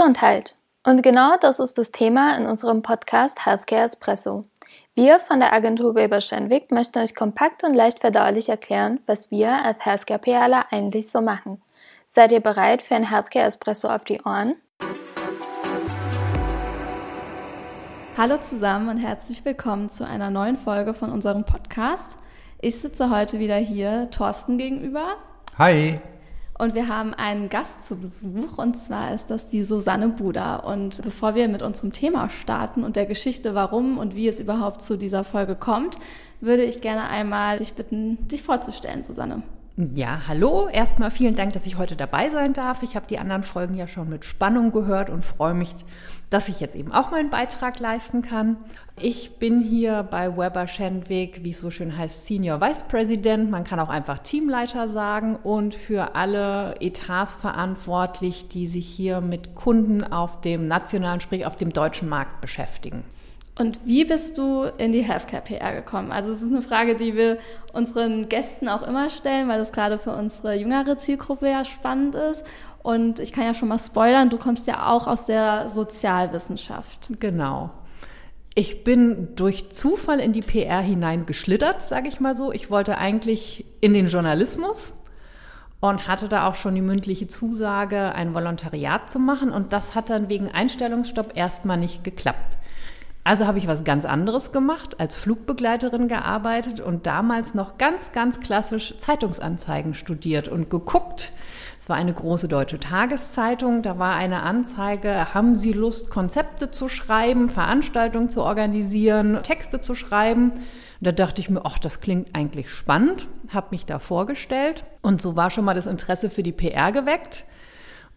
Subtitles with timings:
[0.00, 0.54] Gesundheit.
[0.82, 4.46] Und genau das ist das Thema in unserem Podcast Healthcare Espresso.
[4.94, 9.62] Wir von der Agentur Weber Schenwick möchten euch kompakt und leicht verdaulich erklären, was wir
[9.62, 11.60] als Healthcare PRler eigentlich so machen.
[12.08, 14.54] Seid ihr bereit für ein Healthcare Espresso auf die Ohren?
[18.16, 22.16] Hallo zusammen und herzlich willkommen zu einer neuen Folge von unserem Podcast.
[22.62, 25.16] Ich sitze heute wieder hier Thorsten gegenüber.
[25.58, 26.00] Hi.
[26.60, 30.56] Und wir haben einen Gast zu Besuch und zwar ist das die Susanne Buda.
[30.56, 34.82] Und bevor wir mit unserem Thema starten und der Geschichte, warum und wie es überhaupt
[34.82, 35.96] zu dieser Folge kommt,
[36.42, 39.42] würde ich gerne einmal dich bitten, dich vorzustellen, Susanne.
[39.94, 40.68] Ja, hallo.
[40.70, 42.82] Erstmal vielen Dank, dass ich heute dabei sein darf.
[42.82, 45.70] Ich habe die anderen Folgen ja schon mit Spannung gehört und freue mich,
[46.28, 48.58] dass ich jetzt eben auch meinen Beitrag leisten kann.
[49.02, 53.50] Ich bin hier bei Weber Schendwig, wie es so schön heißt, Senior Vice President.
[53.50, 59.54] Man kann auch einfach Teamleiter sagen und für alle Etats verantwortlich, die sich hier mit
[59.54, 63.02] Kunden auf dem nationalen, sprich auf dem deutschen Markt beschäftigen.
[63.58, 66.12] Und wie bist du in die Healthcare PR gekommen?
[66.12, 67.38] Also es ist eine Frage, die wir
[67.72, 72.44] unseren Gästen auch immer stellen, weil das gerade für unsere jüngere Zielgruppe ja spannend ist.
[72.82, 77.12] Und ich kann ja schon mal spoilern, du kommst ja auch aus der Sozialwissenschaft.
[77.18, 77.70] Genau.
[78.54, 82.52] Ich bin durch Zufall in die PR hineingeschlittert, sage ich mal so.
[82.52, 84.94] Ich wollte eigentlich in den Journalismus
[85.78, 89.50] und hatte da auch schon die mündliche Zusage, ein Volontariat zu machen.
[89.50, 92.58] Und das hat dann wegen Einstellungsstopp erstmal nicht geklappt.
[93.22, 98.40] Also habe ich was ganz anderes gemacht, als Flugbegleiterin gearbeitet und damals noch ganz, ganz
[98.40, 101.32] klassisch Zeitungsanzeigen studiert und geguckt.
[101.78, 106.88] Es war eine große deutsche Tageszeitung, da war eine Anzeige, haben Sie Lust, Konzepte zu
[106.88, 110.52] schreiben, Veranstaltungen zu organisieren, Texte zu schreiben?
[110.52, 115.20] Und da dachte ich mir, ach, das klingt eigentlich spannend, habe mich da vorgestellt und
[115.20, 117.44] so war schon mal das Interesse für die PR geweckt.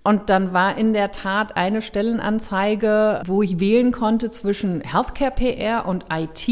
[0.03, 5.85] Und dann war in der Tat eine Stellenanzeige, wo ich wählen konnte zwischen Healthcare PR
[5.85, 6.47] und IT.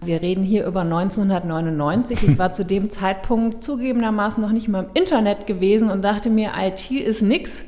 [0.00, 2.28] Wir reden hier über 1999.
[2.28, 6.52] Ich war zu dem Zeitpunkt zugegebenermaßen noch nicht mal im Internet gewesen und dachte mir,
[6.58, 7.66] IT ist nix.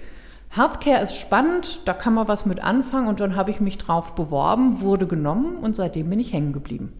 [0.48, 4.14] Healthcare ist spannend, da kann man was mit anfangen und dann habe ich mich drauf
[4.14, 6.92] beworben, wurde genommen und seitdem bin ich hängen geblieben.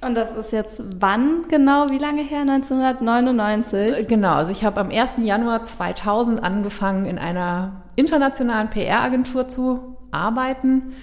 [0.00, 1.90] Und das ist jetzt wann genau?
[1.90, 2.42] Wie lange her?
[2.42, 3.98] 1999?
[3.98, 5.16] Äh, genau, also ich habe am 1.
[5.22, 10.94] Januar 2000 angefangen, in einer internationalen PR-Agentur zu arbeiten.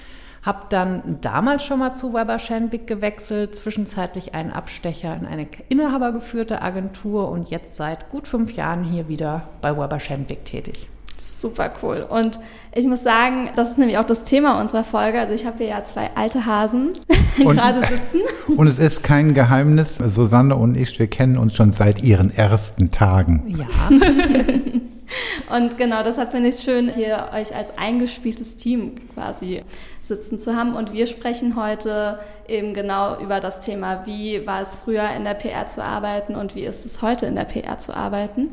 [0.43, 6.61] Habe dann damals schon mal zu Weber Schenwick gewechselt, zwischenzeitlich einen Abstecher in eine inhabergeführte
[6.61, 10.87] Agentur und jetzt seit gut fünf Jahren hier wieder bei Weber Schenwick tätig.
[11.17, 12.05] Super cool.
[12.07, 12.39] Und
[12.73, 15.19] ich muss sagen, das ist nämlich auch das Thema unserer Folge.
[15.19, 16.93] Also ich habe hier ja zwei alte Hasen
[17.37, 18.21] gerade sitzen.
[18.57, 22.91] Und es ist kein Geheimnis, Susanne und ich, wir kennen uns schon seit ihren ersten
[22.91, 23.57] Tagen.
[23.57, 23.67] Ja.
[25.55, 29.63] und genau deshalb finde ich es schön, hier euch als eingespieltes Team quasi
[30.01, 30.75] sitzen zu haben.
[30.75, 35.33] Und wir sprechen heute eben genau über das Thema, wie war es früher in der
[35.33, 38.49] PR zu arbeiten und wie ist es heute in der PR zu arbeiten.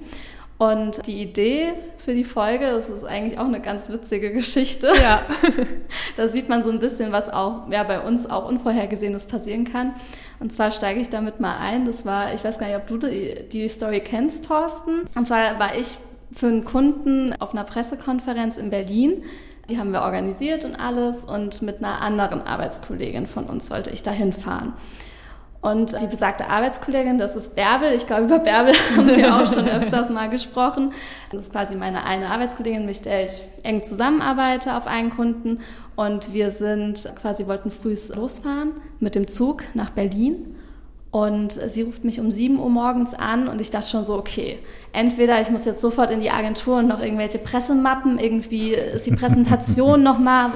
[0.63, 4.93] Und die Idee für die Folge, das ist eigentlich auch eine ganz witzige Geschichte.
[5.03, 5.21] Ja.
[6.17, 9.93] da sieht man so ein bisschen, was auch ja, bei uns auch Unvorhergesehenes passieren kann.
[10.39, 11.85] Und zwar steige ich damit mal ein.
[11.85, 15.09] Das war, ich weiß gar nicht, ob du die, die Story kennst, Thorsten.
[15.17, 15.99] Und zwar war ich
[16.33, 19.25] für einen Kunden auf einer Pressekonferenz in Berlin.
[19.69, 21.25] Die haben wir organisiert und alles.
[21.25, 24.75] Und mit einer anderen Arbeitskollegin von uns sollte ich da hinfahren.
[25.63, 27.93] Und die besagte Arbeitskollegin, das ist Bärbel.
[27.93, 30.93] Ich glaube, über Bärbel haben wir auch schon öfters mal gesprochen.
[31.31, 35.61] Das ist quasi meine eine Arbeitskollegin, mit der ich eng zusammenarbeite auf einen Kunden.
[35.95, 40.57] Und wir sind quasi, wollten früh losfahren mit dem Zug nach Berlin.
[41.13, 44.59] Und sie ruft mich um 7 Uhr morgens an und ich dachte schon so, okay,
[44.95, 49.15] entweder ich muss jetzt sofort in die Agentur und noch irgendwelche Pressemappen, irgendwie ist die
[49.15, 50.53] Präsentation nochmal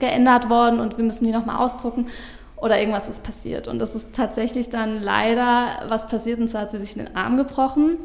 [0.00, 2.06] geändert worden und wir müssen die nochmal ausdrucken
[2.62, 3.66] oder irgendwas ist passiert.
[3.66, 7.36] Und das ist tatsächlich dann leider was passiert und zwar hat sie sich den Arm
[7.36, 7.98] gebrochen.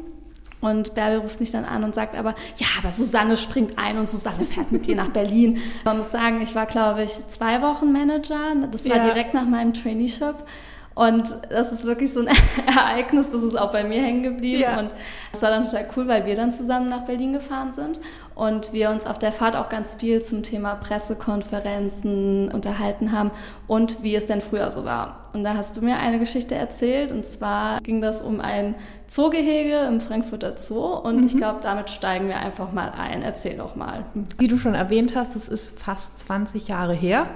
[0.60, 4.08] Und Bärbel ruft mich dann an und sagt aber, ja, aber Susanne springt ein und
[4.08, 5.60] Susanne fährt mit dir nach Berlin.
[5.84, 8.56] Man muss sagen, ich war, glaube ich, zwei Wochen Manager.
[8.72, 9.04] Das war ja.
[9.04, 10.34] direkt nach meinem Traineeship.
[10.96, 12.28] Und das ist wirklich so ein
[12.66, 14.62] Ereignis, das ist auch bei mir hängen geblieben.
[14.62, 14.80] Ja.
[14.80, 14.90] Und
[15.32, 18.00] es war dann total cool, weil wir dann zusammen nach Berlin gefahren sind
[18.38, 23.32] und wir uns auf der Fahrt auch ganz viel zum Thema Pressekonferenzen unterhalten haben
[23.66, 25.28] und wie es denn früher so war.
[25.32, 28.76] Und da hast du mir eine Geschichte erzählt und zwar ging das um ein
[29.08, 31.26] Zoogehege im Frankfurter Zoo und mhm.
[31.26, 33.22] ich glaube, damit steigen wir einfach mal ein.
[33.22, 34.04] Erzähl doch mal.
[34.38, 37.28] Wie du schon erwähnt hast, es ist fast 20 Jahre her.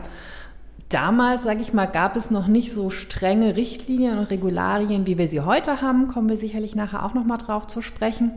[0.88, 5.26] Damals, sage ich mal, gab es noch nicht so strenge Richtlinien und Regularien, wie wir
[5.26, 6.06] sie heute haben.
[6.06, 8.31] Kommen wir sicherlich nachher auch noch mal drauf zu sprechen.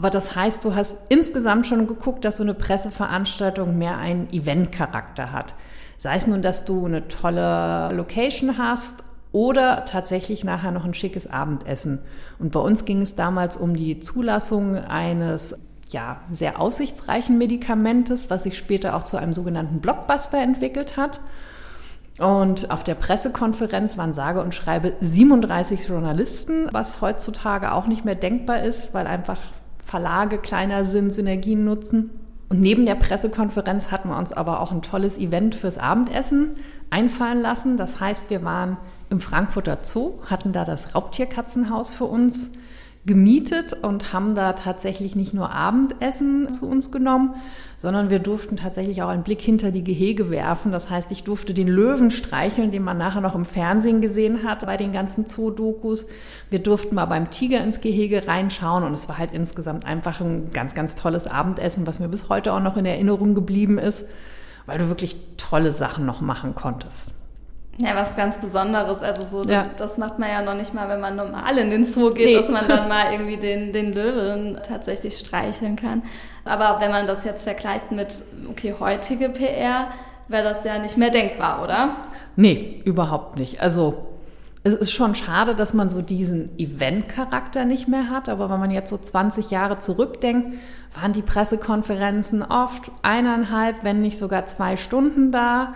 [0.00, 5.30] Aber das heißt, du hast insgesamt schon geguckt, dass so eine Presseveranstaltung mehr einen Eventcharakter
[5.30, 5.52] hat.
[5.98, 11.26] Sei es nun, dass du eine tolle Location hast oder tatsächlich nachher noch ein schickes
[11.26, 11.98] Abendessen.
[12.38, 15.54] Und bei uns ging es damals um die Zulassung eines
[15.90, 21.20] ja, sehr aussichtsreichen Medikamentes, was sich später auch zu einem sogenannten Blockbuster entwickelt hat.
[22.18, 28.14] Und auf der Pressekonferenz waren sage und schreibe 37 Journalisten, was heutzutage auch nicht mehr
[28.14, 29.38] denkbar ist, weil einfach
[29.84, 32.10] Verlage kleiner sind, Synergien nutzen.
[32.48, 36.56] Und neben der Pressekonferenz hatten wir uns aber auch ein tolles Event fürs Abendessen
[36.90, 37.76] einfallen lassen.
[37.76, 38.76] Das heißt, wir waren
[39.08, 42.52] im Frankfurter Zoo, hatten da das Raubtierkatzenhaus für uns
[43.06, 47.34] gemietet und haben da tatsächlich nicht nur Abendessen zu uns genommen,
[47.78, 50.70] sondern wir durften tatsächlich auch einen Blick hinter die Gehege werfen.
[50.70, 54.66] Das heißt, ich durfte den Löwen streicheln, den man nachher noch im Fernsehen gesehen hat
[54.66, 56.08] bei den ganzen Zoo-Dokus.
[56.50, 60.52] Wir durften mal beim Tiger ins Gehege reinschauen und es war halt insgesamt einfach ein
[60.52, 64.04] ganz, ganz tolles Abendessen, was mir bis heute auch noch in Erinnerung geblieben ist,
[64.66, 67.14] weil du wirklich tolle Sachen noch machen konntest.
[67.80, 69.02] Ja, was ganz Besonderes.
[69.02, 69.66] Also so, ja.
[69.76, 72.34] das macht man ja noch nicht mal, wenn man normal in den Zoo geht, nee.
[72.34, 76.02] dass man dann mal irgendwie den, den Löwen tatsächlich streicheln kann.
[76.44, 79.88] Aber wenn man das jetzt vergleicht mit, okay, heutige PR,
[80.28, 81.96] wäre das ja nicht mehr denkbar, oder?
[82.36, 83.62] Nee, überhaupt nicht.
[83.62, 84.06] Also
[84.62, 88.28] es ist schon schade, dass man so diesen Event-Charakter nicht mehr hat.
[88.28, 90.58] Aber wenn man jetzt so 20 Jahre zurückdenkt,
[91.00, 95.74] waren die Pressekonferenzen oft eineinhalb, wenn nicht sogar zwei Stunden da.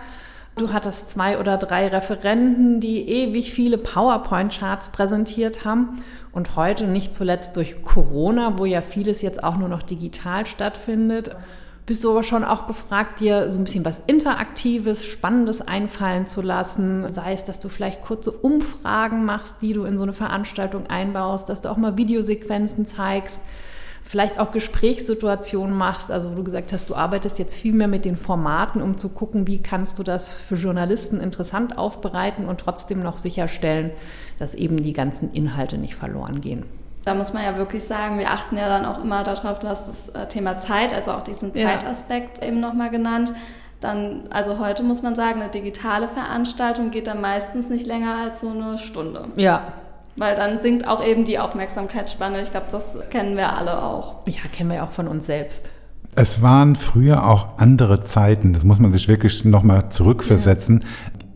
[0.57, 6.01] Du hattest zwei oder drei Referenten, die ewig viele PowerPoint-Charts präsentiert haben.
[6.31, 11.35] Und heute, nicht zuletzt durch Corona, wo ja vieles jetzt auch nur noch digital stattfindet,
[11.85, 16.41] bist du aber schon auch gefragt, dir so ein bisschen was Interaktives, Spannendes einfallen zu
[16.41, 17.07] lassen.
[17.09, 21.49] Sei es, dass du vielleicht kurze Umfragen machst, die du in so eine Veranstaltung einbaust,
[21.49, 23.39] dass du auch mal Videosequenzen zeigst
[24.05, 28.05] vielleicht auch Gesprächssituationen machst, also wo du gesagt hast, du arbeitest jetzt viel mehr mit
[28.05, 33.01] den Formaten, um zu gucken, wie kannst du das für Journalisten interessant aufbereiten und trotzdem
[33.01, 33.89] noch sicherstellen,
[34.37, 36.65] dass eben die ganzen Inhalte nicht verloren gehen.
[37.03, 39.87] Da muss man ja wirklich sagen, wir achten ja dann auch immer darauf, du hast
[39.87, 42.47] das äh, Thema Zeit, also auch diesen Zeitaspekt ja.
[42.47, 43.33] eben nochmal genannt.
[43.79, 48.41] Dann, also heute muss man sagen, eine digitale Veranstaltung geht dann meistens nicht länger als
[48.41, 49.27] so eine Stunde.
[49.35, 49.73] Ja,
[50.17, 52.41] weil dann sinkt auch eben die Aufmerksamkeitsspanne.
[52.41, 54.15] Ich glaube, das kennen wir alle auch.
[54.27, 55.69] Ja, kennen wir auch von uns selbst.
[56.15, 58.53] Es waren früher auch andere Zeiten.
[58.53, 60.81] Das muss man sich wirklich nochmal zurückversetzen.
[60.81, 60.87] Ja.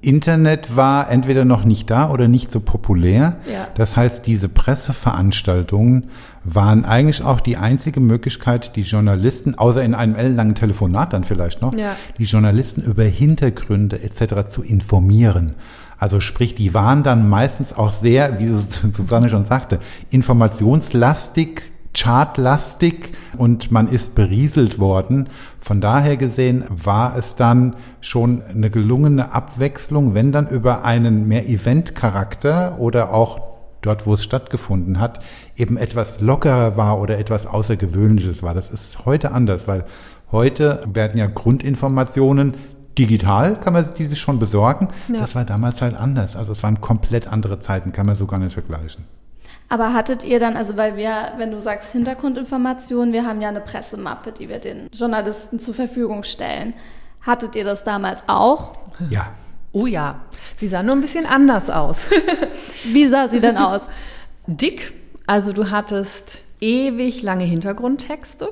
[0.01, 3.35] Internet war entweder noch nicht da oder nicht so populär.
[3.51, 3.67] Ja.
[3.75, 6.05] Das heißt, diese Presseveranstaltungen
[6.45, 11.61] waren eigentlich auch die einzige Möglichkeit, die Journalisten, außer in einem ellenlangen Telefonat dann vielleicht
[11.61, 11.97] noch, ja.
[12.17, 14.49] die Journalisten über Hintergründe etc.
[14.49, 15.55] zu informieren.
[15.99, 18.47] Also sprich, die waren dann meistens auch sehr, wie
[18.95, 19.79] Susanne schon sagte,
[20.09, 21.61] informationslastig,
[21.93, 25.27] chartlastig und man ist berieselt worden.
[25.59, 31.49] Von daher gesehen war es dann schon eine gelungene Abwechslung, wenn dann über einen mehr
[31.49, 33.41] Event-Charakter oder auch
[33.81, 35.19] dort, wo es stattgefunden hat,
[35.55, 38.53] eben etwas lockerer war oder etwas Außergewöhnliches war.
[38.53, 39.85] Das ist heute anders, weil
[40.31, 42.55] heute werden ja Grundinformationen
[42.99, 44.89] digital kann man die sich schon besorgen.
[45.07, 45.21] Ja.
[45.21, 46.35] Das war damals halt anders.
[46.35, 49.05] Also es waren komplett andere Zeiten, kann man so gar nicht vergleichen.
[49.69, 53.61] Aber hattet ihr dann, also weil wir, wenn du sagst Hintergrundinformationen, wir haben ja eine
[53.61, 56.73] Pressemappe, die wir den Journalisten zur Verfügung stellen.
[57.21, 58.73] Hattet ihr das damals auch?
[59.09, 59.27] Ja.
[59.71, 60.21] Oh ja,
[60.55, 62.07] sie sah nur ein bisschen anders aus.
[62.85, 63.87] Wie sah sie denn aus?
[64.47, 64.93] Dick,
[65.27, 68.49] also du hattest ewig lange Hintergrundtexte.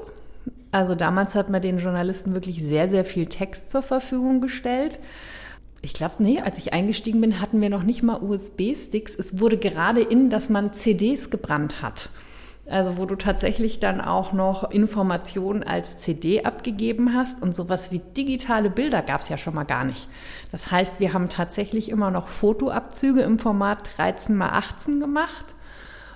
[0.71, 4.99] Also damals hat man den Journalisten wirklich sehr, sehr viel Text zur Verfügung gestellt.
[5.81, 9.15] Ich glaube, nee, als ich eingestiegen bin, hatten wir noch nicht mal USB-Sticks.
[9.15, 12.09] Es wurde gerade in, dass man CDs gebrannt hat.
[12.69, 17.99] Also wo du tatsächlich dann auch noch Informationen als CD abgegeben hast und sowas wie
[17.99, 20.09] digitale Bilder gab es ja schon mal gar nicht.
[20.51, 25.55] Das heißt, wir haben tatsächlich immer noch Fotoabzüge im Format 13 x 18 gemacht,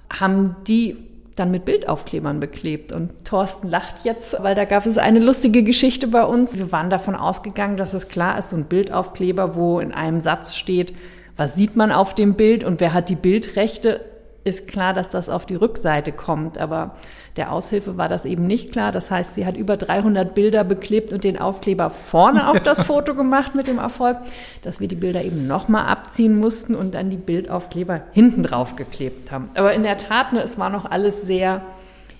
[0.09, 2.91] haben die dann mit Bildaufklebern beklebt.
[2.91, 6.57] Und Thorsten lacht jetzt, weil da gab es eine lustige Geschichte bei uns.
[6.57, 10.55] Wir waren davon ausgegangen, dass es klar ist, so ein Bildaufkleber, wo in einem Satz
[10.55, 10.93] steht,
[11.37, 14.01] was sieht man auf dem Bild und wer hat die Bildrechte,
[14.43, 16.57] ist klar, dass das auf die Rückseite kommt.
[16.57, 16.95] Aber
[17.37, 18.91] der Aushilfe war das eben nicht klar.
[18.91, 23.15] Das heißt, sie hat über 300 Bilder beklebt und den Aufkleber vorne auf das Foto
[23.15, 24.17] gemacht mit dem Erfolg,
[24.63, 29.31] dass wir die Bilder eben nochmal abziehen mussten und dann die Bildaufkleber hinten drauf geklebt
[29.31, 29.49] haben.
[29.53, 31.61] Aber in der Tat, ne, es war noch alles sehr,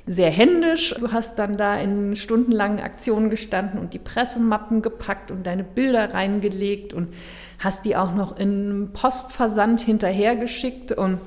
[0.06, 0.94] sehr händisch.
[1.00, 6.14] Du hast dann da in stundenlangen Aktionen gestanden und die Pressemappen gepackt und deine Bilder
[6.14, 7.10] reingelegt und
[7.58, 11.20] hast die auch noch in Postversand hinterhergeschickt und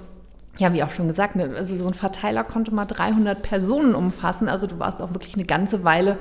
[0.58, 4.48] ja, wie auch schon gesagt, ne, also so ein Verteiler konnte mal 300 Personen umfassen.
[4.48, 6.16] Also du warst auch wirklich eine ganze Weile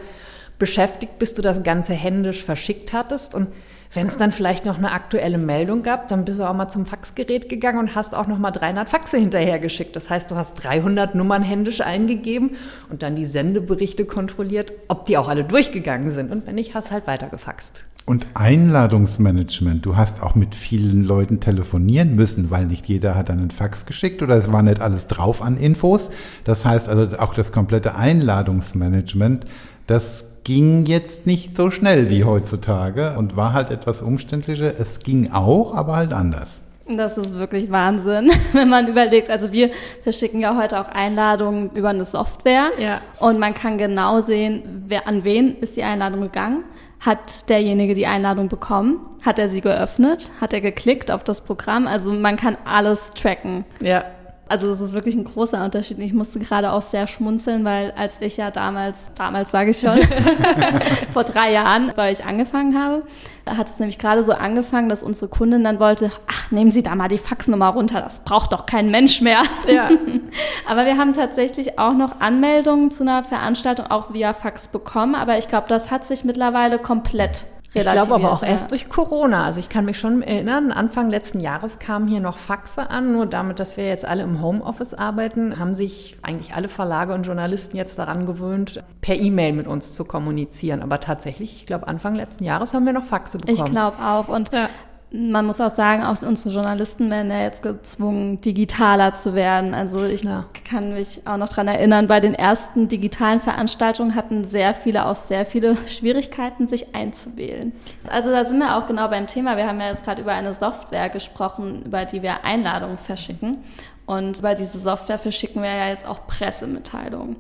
[0.60, 3.36] beschäftigt, bis du das Ganze händisch verschickt hattest.
[3.36, 3.48] Und
[3.94, 6.88] wenn es dann vielleicht noch eine aktuelle Meldung gab, dann bist du auch mal zum
[6.88, 9.96] Faxgerät gegangen und hast auch noch mal 300 Faxe hinterhergeschickt.
[9.96, 12.56] Das heißt, du hast 300 Nummern händisch eingegeben
[12.90, 16.32] und dann die Sendeberichte kontrolliert, ob die auch alle durchgegangen sind.
[16.32, 17.82] Und wenn nicht, hast halt weitergefaxt.
[18.06, 19.86] Und Einladungsmanagement.
[19.86, 24.22] Du hast auch mit vielen Leuten telefonieren müssen, weil nicht jeder hat einen Fax geschickt
[24.22, 26.10] oder es war nicht alles drauf an Infos.
[26.44, 29.46] Das heißt also auch das komplette Einladungsmanagement,
[29.88, 34.74] das ging jetzt nicht so schnell wie heutzutage und war halt etwas umständlicher.
[34.78, 36.62] Es ging auch, aber halt anders.
[36.90, 39.30] Das ist wirklich Wahnsinn, wenn man überlegt.
[39.30, 39.70] Also wir
[40.04, 43.00] verschicken ja heute auch Einladungen über eine Software ja.
[43.20, 46.66] und man kann genau sehen, wer an wen ist die Einladung gegangen.
[47.06, 49.00] Hat derjenige die Einladung bekommen?
[49.24, 50.32] Hat er sie geöffnet?
[50.40, 51.86] Hat er geklickt auf das Programm?
[51.86, 53.66] Also man kann alles tracken.
[53.82, 54.06] Ja.
[54.54, 55.98] Also das ist wirklich ein großer Unterschied.
[55.98, 60.00] Ich musste gerade auch sehr schmunzeln, weil als ich ja damals, damals sage ich schon,
[61.12, 63.02] vor drei Jahren, weil ich angefangen habe,
[63.46, 66.84] da hat es nämlich gerade so angefangen, dass unsere Kundin dann wollte, ach, nehmen Sie
[66.84, 69.42] da mal die Faxnummer runter, das braucht doch kein Mensch mehr.
[69.68, 69.90] Ja.
[70.70, 75.40] aber wir haben tatsächlich auch noch Anmeldungen zu einer Veranstaltung auch via Fax bekommen, aber
[75.40, 78.50] ich glaube, das hat sich mittlerweile komplett ich glaube aber auch ja.
[78.50, 79.46] erst durch Corona.
[79.46, 83.14] Also ich kann mich schon erinnern, Anfang letzten Jahres kamen hier noch Faxe an.
[83.14, 87.24] Nur damit, dass wir jetzt alle im Homeoffice arbeiten, haben sich eigentlich alle Verlage und
[87.24, 90.82] Journalisten jetzt daran gewöhnt, per E-Mail mit uns zu kommunizieren.
[90.82, 93.58] Aber tatsächlich, ich glaube, Anfang letzten Jahres haben wir noch Faxe bekommen.
[93.58, 94.28] Ich glaube auch.
[94.28, 94.70] Und ja
[95.16, 99.76] man muss auch sagen, auch unsere Journalisten werden ja jetzt gezwungen, digitaler zu werden.
[99.76, 100.46] Also ich ja.
[100.68, 105.16] kann mich auch noch dran erinnern, bei den ersten digitalen Veranstaltungen hatten sehr viele auch
[105.16, 107.74] sehr viele Schwierigkeiten, sich einzuwählen.
[108.10, 109.56] Also da sind wir auch genau beim Thema.
[109.56, 113.60] Wir haben ja jetzt gerade über eine Software gesprochen, über die wir Einladungen verschicken.
[114.08, 117.36] Und über diese Software verschicken wir ja jetzt auch Pressemitteilungen.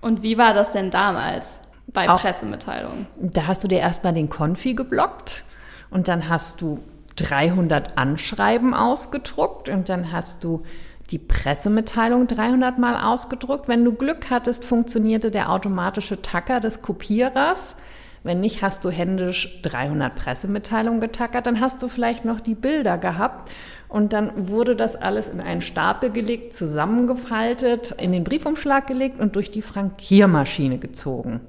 [0.00, 1.58] Und wie war das denn damals
[1.88, 3.06] bei auch, Pressemitteilungen?
[3.20, 5.44] Da hast du dir erstmal den Konfi geblockt
[5.90, 6.80] und dann hast du
[7.20, 10.62] 300 Anschreiben ausgedruckt und dann hast du
[11.10, 13.68] die Pressemitteilung 300 Mal ausgedruckt.
[13.68, 17.76] Wenn du Glück hattest, funktionierte der automatische Tacker des Kopierers.
[18.22, 21.46] Wenn nicht, hast du händisch 300 Pressemitteilungen getackert.
[21.46, 23.50] Dann hast du vielleicht noch die Bilder gehabt.
[23.88, 29.34] Und dann wurde das alles in einen Stapel gelegt, zusammengefaltet, in den Briefumschlag gelegt und
[29.34, 31.40] durch die Frankiermaschine gezogen.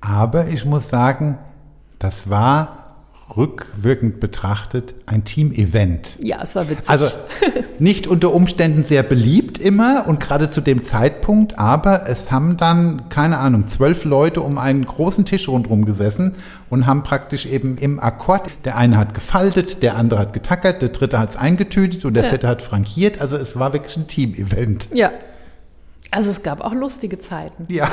[0.00, 1.38] Aber ich muss sagen,
[1.98, 2.79] das war
[3.36, 6.16] rückwirkend betrachtet ein Team-Event.
[6.20, 6.88] Ja, es war witzig.
[6.88, 7.10] Also
[7.78, 13.08] nicht unter Umständen sehr beliebt immer und gerade zu dem Zeitpunkt, aber es haben dann,
[13.08, 16.34] keine Ahnung, zwölf Leute um einen großen Tisch rundherum gesessen
[16.68, 20.90] und haben praktisch eben im Akkord, der eine hat gefaltet, der andere hat getackert, der
[20.90, 22.28] dritte hat es eingetütet und der ja.
[22.30, 23.20] vierte hat frankiert.
[23.20, 24.88] Also es war wirklich ein Team-Event.
[24.92, 25.10] Ja,
[26.10, 27.66] also es gab auch lustige Zeiten.
[27.70, 27.88] Ja.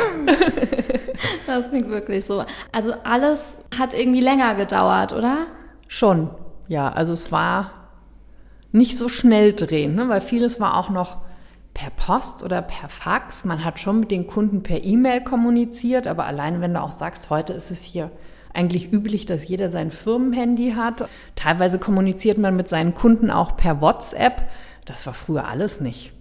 [1.47, 2.43] das klingt wirklich so.
[2.71, 5.47] Also alles hat irgendwie länger gedauert, oder?
[5.87, 6.29] Schon,
[6.67, 6.91] ja.
[6.91, 7.71] Also es war
[8.71, 10.09] nicht so schnell drehen, ne?
[10.09, 11.17] weil vieles war auch noch
[11.73, 13.45] per Post oder per Fax.
[13.45, 17.29] Man hat schon mit den Kunden per E-Mail kommuniziert, aber allein wenn du auch sagst,
[17.29, 18.11] heute ist es hier
[18.53, 21.07] eigentlich üblich, dass jeder sein Firmenhandy hat.
[21.35, 24.49] Teilweise kommuniziert man mit seinen Kunden auch per WhatsApp.
[24.85, 26.16] Das war früher alles nicht.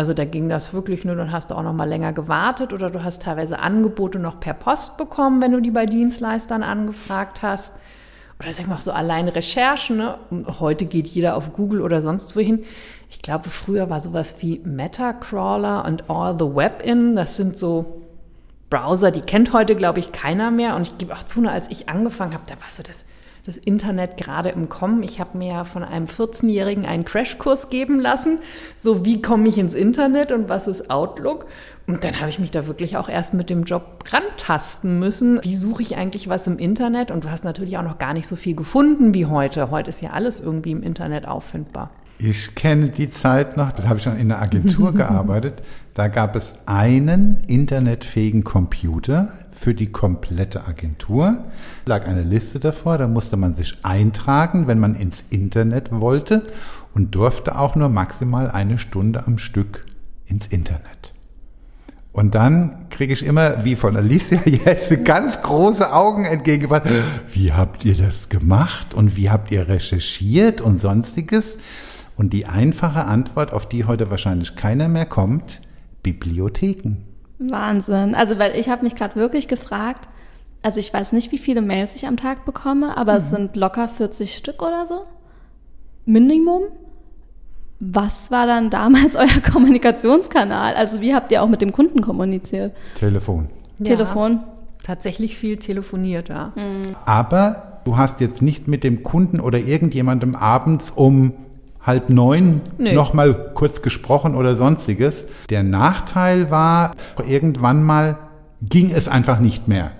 [0.00, 2.88] Also da ging das wirklich nur, dann hast du auch noch mal länger gewartet oder
[2.88, 7.74] du hast teilweise Angebote noch per Post bekommen, wenn du die bei Dienstleistern angefragt hast.
[8.38, 9.98] Oder sag mal auch so allein Recherchen.
[9.98, 10.16] Ne?
[10.58, 12.64] Heute geht jeder auf Google oder sonst wohin.
[13.10, 17.14] Ich glaube, früher war sowas wie Metacrawler und All the Web In.
[17.14, 18.00] Das sind so
[18.70, 20.76] Browser, die kennt heute, glaube ich, keiner mehr.
[20.76, 23.04] Und ich gebe auch zu, als ich angefangen habe, da war so das
[23.46, 25.02] das Internet gerade im Kommen.
[25.02, 28.38] Ich habe mir von einem 14-Jährigen einen Crashkurs geben lassen.
[28.76, 31.46] So, wie komme ich ins Internet und was ist Outlook?
[31.86, 35.40] Und dann habe ich mich da wirklich auch erst mit dem Job rantasten müssen.
[35.42, 37.10] Wie suche ich eigentlich was im Internet?
[37.10, 39.70] Und du hast natürlich auch noch gar nicht so viel gefunden wie heute.
[39.70, 41.90] Heute ist ja alles irgendwie im Internet auffindbar.
[42.22, 45.62] Ich kenne die Zeit noch, da habe ich schon in einer Agentur gearbeitet.
[45.94, 51.42] Da gab es einen internetfähigen Computer für die komplette Agentur.
[51.86, 56.46] Da lag eine Liste davor, da musste man sich eintragen, wenn man ins Internet wollte
[56.92, 59.86] und durfte auch nur maximal eine Stunde am Stück
[60.26, 61.14] ins Internet.
[62.12, 66.82] Und dann kriege ich immer, wie von Alicia jetzt, ganz große Augen entgegengebracht.
[67.32, 71.56] Wie habt ihr das gemacht und wie habt ihr recherchiert und sonstiges?
[72.20, 75.62] Und die einfache Antwort, auf die heute wahrscheinlich keiner mehr kommt,
[76.02, 76.98] Bibliotheken.
[77.38, 78.14] Wahnsinn.
[78.14, 80.10] Also, weil ich habe mich gerade wirklich gefragt,
[80.60, 83.16] also ich weiß nicht, wie viele Mails ich am Tag bekomme, aber mhm.
[83.16, 85.04] es sind locker 40 Stück oder so.
[86.04, 86.64] Minimum.
[87.78, 90.74] Was war dann damals euer Kommunikationskanal?
[90.74, 92.76] Also wie habt ihr auch mit dem Kunden kommuniziert?
[92.96, 93.48] Telefon.
[93.82, 94.32] Telefon.
[94.32, 94.52] Ja,
[94.84, 96.52] tatsächlich viel telefoniert, ja.
[96.54, 96.96] Mhm.
[97.06, 101.32] Aber du hast jetzt nicht mit dem Kunden oder irgendjemandem abends um
[101.82, 102.94] halb neun nee.
[102.94, 105.26] nochmal kurz gesprochen oder sonstiges.
[105.48, 106.92] Der Nachteil war,
[107.26, 108.18] irgendwann mal
[108.62, 109.92] ging es einfach nicht mehr.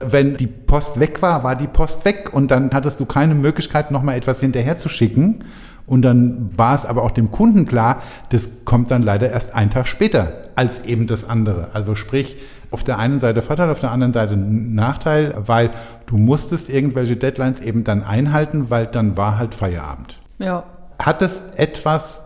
[0.00, 3.90] Wenn die Post weg war, war die Post weg und dann hattest du keine Möglichkeit,
[3.90, 5.44] nochmal etwas hinterher zu schicken.
[5.86, 9.70] Und dann war es aber auch dem Kunden klar, das kommt dann leider erst einen
[9.70, 11.68] Tag später als eben das andere.
[11.72, 12.36] Also sprich,
[12.70, 15.70] auf der einen Seite Vorteil, auf der anderen Seite Nachteil, weil
[16.06, 20.20] du musstest irgendwelche Deadlines eben dann einhalten, weil dann war halt Feierabend.
[20.38, 20.64] Ja.
[21.00, 22.20] Hat es etwas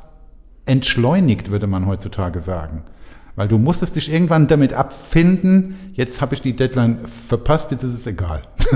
[0.66, 2.82] entschleunigt, würde man heutzutage sagen?
[3.36, 7.94] Weil du musstest dich irgendwann damit abfinden, jetzt habe ich die Deadline verpasst, jetzt ist
[7.94, 8.42] es egal.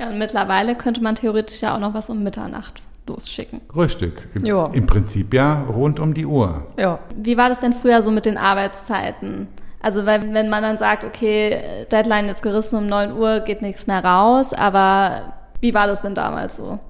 [0.00, 3.60] ja, und mittlerweile könnte man theoretisch ja auch noch was um Mitternacht losschicken.
[3.76, 4.28] Richtig.
[4.34, 4.66] Im, ja.
[4.72, 6.66] Im Prinzip ja rund um die Uhr.
[6.76, 6.98] Ja.
[7.16, 9.48] Wie war das denn früher so mit den Arbeitszeiten?
[9.80, 13.86] Also weil, wenn man dann sagt, okay, Deadline jetzt gerissen um 9 Uhr, geht nichts
[13.86, 16.80] mehr raus, aber wie war das denn damals so?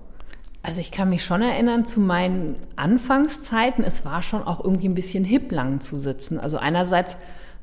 [0.69, 4.95] Also ich kann mich schon erinnern zu meinen Anfangszeiten, es war schon auch irgendwie ein
[4.95, 6.39] bisschen hip lang zu sitzen.
[6.39, 7.17] Also einerseits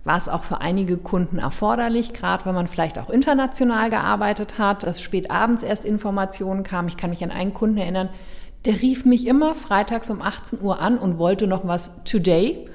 [0.03, 4.81] war es auch für einige Kunden erforderlich, gerade wenn man vielleicht auch international gearbeitet hat,
[4.81, 6.88] dass spät abends erst Informationen kamen.
[6.88, 8.09] Ich kann mich an einen Kunden erinnern,
[8.65, 12.67] der rief mich immer freitags um 18 Uhr an und wollte noch was today.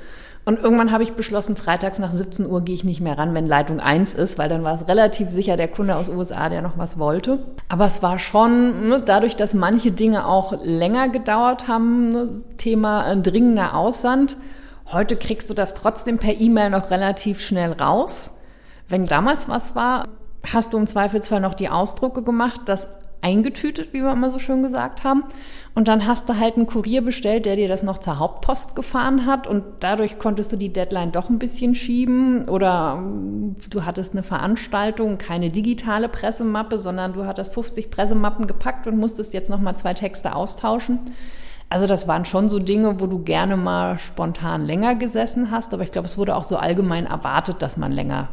[0.51, 3.47] Und irgendwann habe ich beschlossen, freitags nach 17 Uhr gehe ich nicht mehr ran, wenn
[3.47, 6.77] Leitung 1 ist, weil dann war es relativ sicher der Kunde aus USA, der noch
[6.77, 7.39] was wollte.
[7.69, 12.29] Aber es war schon, ne, dadurch, dass manche Dinge auch länger gedauert haben, ne,
[12.59, 14.39] Thema äh, dringender Aussand.
[14.91, 18.41] Heute kriegst du das trotzdem per E-Mail noch relativ schnell raus.
[18.89, 20.09] Wenn damals was war,
[20.53, 22.89] hast du im Zweifelsfall noch die Ausdrucke gemacht, dass
[23.23, 25.25] eingetütet, wie wir immer so schön gesagt haben.
[25.75, 29.27] Und dann hast du halt einen Kurier bestellt, der dir das noch zur Hauptpost gefahren
[29.27, 34.13] hat und dadurch konntest du die Deadline doch ein bisschen schieben oder ähm, du hattest
[34.13, 39.61] eine Veranstaltung, keine digitale Pressemappe, sondern du hattest 50 Pressemappen gepackt und musstest jetzt noch
[39.61, 40.99] mal zwei Texte austauschen.
[41.69, 45.85] Also das waren schon so Dinge, wo du gerne mal spontan länger gesessen hast, aber
[45.85, 48.29] ich glaube, es wurde auch so allgemein erwartet, dass man länger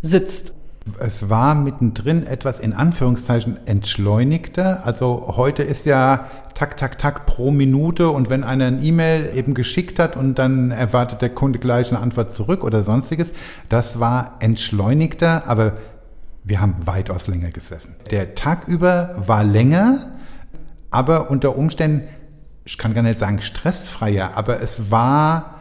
[0.00, 0.52] sitzt
[0.98, 4.86] es war mittendrin etwas in Anführungszeichen entschleunigter.
[4.86, 9.54] Also heute ist ja tak, tak, tak pro Minute und wenn einer ein E-Mail eben
[9.54, 13.32] geschickt hat und dann erwartet der Kunde gleich eine Antwort zurück oder sonstiges,
[13.68, 15.74] das war entschleunigter, aber
[16.44, 17.94] wir haben weitaus länger gesessen.
[18.10, 20.10] Der Tag über war länger,
[20.90, 22.08] aber unter Umständen,
[22.64, 25.58] ich kann gar nicht sagen stressfreier, aber es war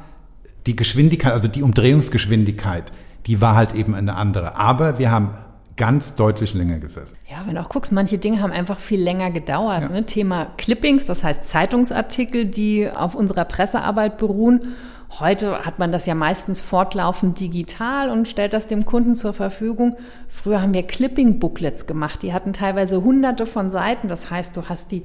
[0.66, 2.92] die Geschwindigkeit, also die Umdrehungsgeschwindigkeit
[3.28, 4.56] die war halt eben eine andere.
[4.56, 5.32] Aber wir haben
[5.78, 7.16] ganz deutlich länger gesessen.
[7.30, 9.82] Ja, wenn du auch guckst, manche Dinge haben einfach viel länger gedauert.
[9.82, 9.90] Ja.
[9.90, 10.06] Ne?
[10.06, 14.76] Thema Clippings, das heißt Zeitungsartikel, die auf unserer Pressearbeit beruhen.
[15.20, 19.98] Heute hat man das ja meistens fortlaufend digital und stellt das dem Kunden zur Verfügung.
[20.28, 22.24] Früher haben wir Clipping-Booklets gemacht.
[22.24, 24.08] Die hatten teilweise hunderte von Seiten.
[24.08, 25.04] Das heißt, du hast die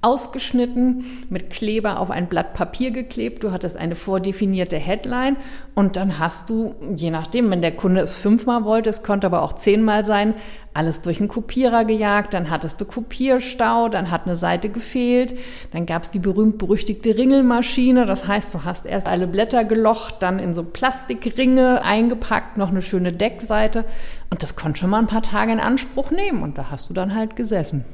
[0.00, 3.42] ausgeschnitten, mit Kleber auf ein Blatt Papier geklebt.
[3.42, 5.36] Du hattest eine vordefinierte Headline.
[5.74, 9.42] Und dann hast du, je nachdem, wenn der Kunde es fünfmal wollte, es konnte aber
[9.42, 10.34] auch zehnmal sein,
[10.74, 15.34] alles durch einen Kopierer gejagt, dann hattest du Kopierstau, dann hat eine Seite gefehlt,
[15.72, 20.38] dann gab es die berühmt-berüchtigte Ringelmaschine, das heißt, du hast erst alle Blätter gelocht, dann
[20.38, 23.84] in so Plastikringe eingepackt, noch eine schöne Deckseite.
[24.30, 26.42] Und das konnte schon mal ein paar Tage in Anspruch nehmen.
[26.42, 27.84] Und da hast du dann halt gesessen.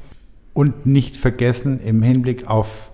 [0.55, 2.91] Und nicht vergessen im Hinblick auf,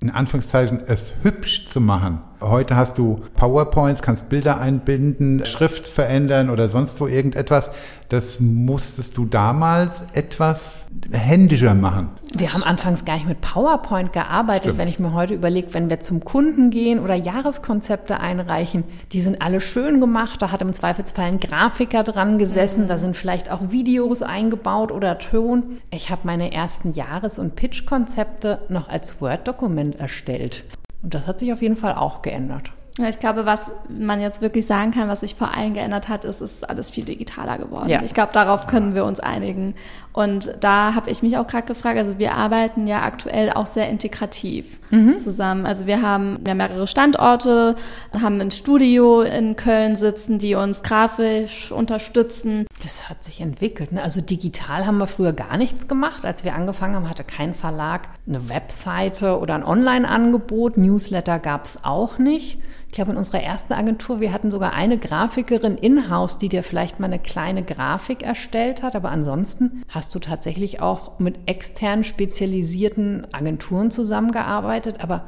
[0.00, 2.22] in Anführungszeichen, es hübsch zu machen.
[2.42, 7.70] Heute hast du PowerPoints, kannst Bilder einbinden, Schrift verändern oder sonst wo irgendetwas.
[8.08, 12.10] Das musstest du damals etwas händischer machen.
[12.36, 14.64] Wir haben anfangs gar nicht mit PowerPoint gearbeitet.
[14.64, 14.78] Stimmt.
[14.78, 19.40] Wenn ich mir heute überlege, wenn wir zum Kunden gehen oder Jahreskonzepte einreichen, die sind
[19.40, 20.42] alle schön gemacht.
[20.42, 22.84] Da hat im Zweifelsfall ein Grafiker dran gesessen.
[22.84, 22.88] Mhm.
[22.88, 25.78] Da sind vielleicht auch Videos eingebaut oder Ton.
[25.90, 30.64] Ich habe meine ersten Jahres- und Pitch-Konzepte noch als Word-Dokument erstellt.
[31.02, 32.70] Und das hat sich auf jeden Fall auch geändert.
[32.98, 36.24] Ja, ich glaube, was man jetzt wirklich sagen kann, was sich vor allem geändert hat,
[36.24, 37.88] ist, es ist alles viel digitaler geworden.
[37.88, 38.02] Ja.
[38.02, 39.74] Ich glaube, darauf können wir uns einigen.
[40.12, 43.88] Und da habe ich mich auch gerade gefragt, also wir arbeiten ja aktuell auch sehr
[43.88, 45.16] integrativ mhm.
[45.16, 45.64] zusammen.
[45.64, 47.76] Also wir haben ja mehrere Standorte,
[48.20, 52.66] haben ein Studio in Köln sitzen, die uns grafisch unterstützen.
[52.82, 53.92] Das hat sich entwickelt.
[53.92, 54.02] Ne?
[54.02, 56.24] Also digital haben wir früher gar nichts gemacht.
[56.24, 60.76] Als wir angefangen haben, hatte kein Verlag eine Webseite oder ein Online-Angebot.
[60.76, 62.58] Newsletter gab es auch nicht.
[62.92, 67.00] Ich glaube, in unserer ersten Agentur, wir hatten sogar eine Grafikerin in-house, die dir vielleicht
[67.00, 68.94] mal eine kleine Grafik erstellt hat.
[68.94, 75.00] Aber ansonsten hast du tatsächlich auch mit extern spezialisierten Agenturen zusammengearbeitet.
[75.00, 75.24] Aber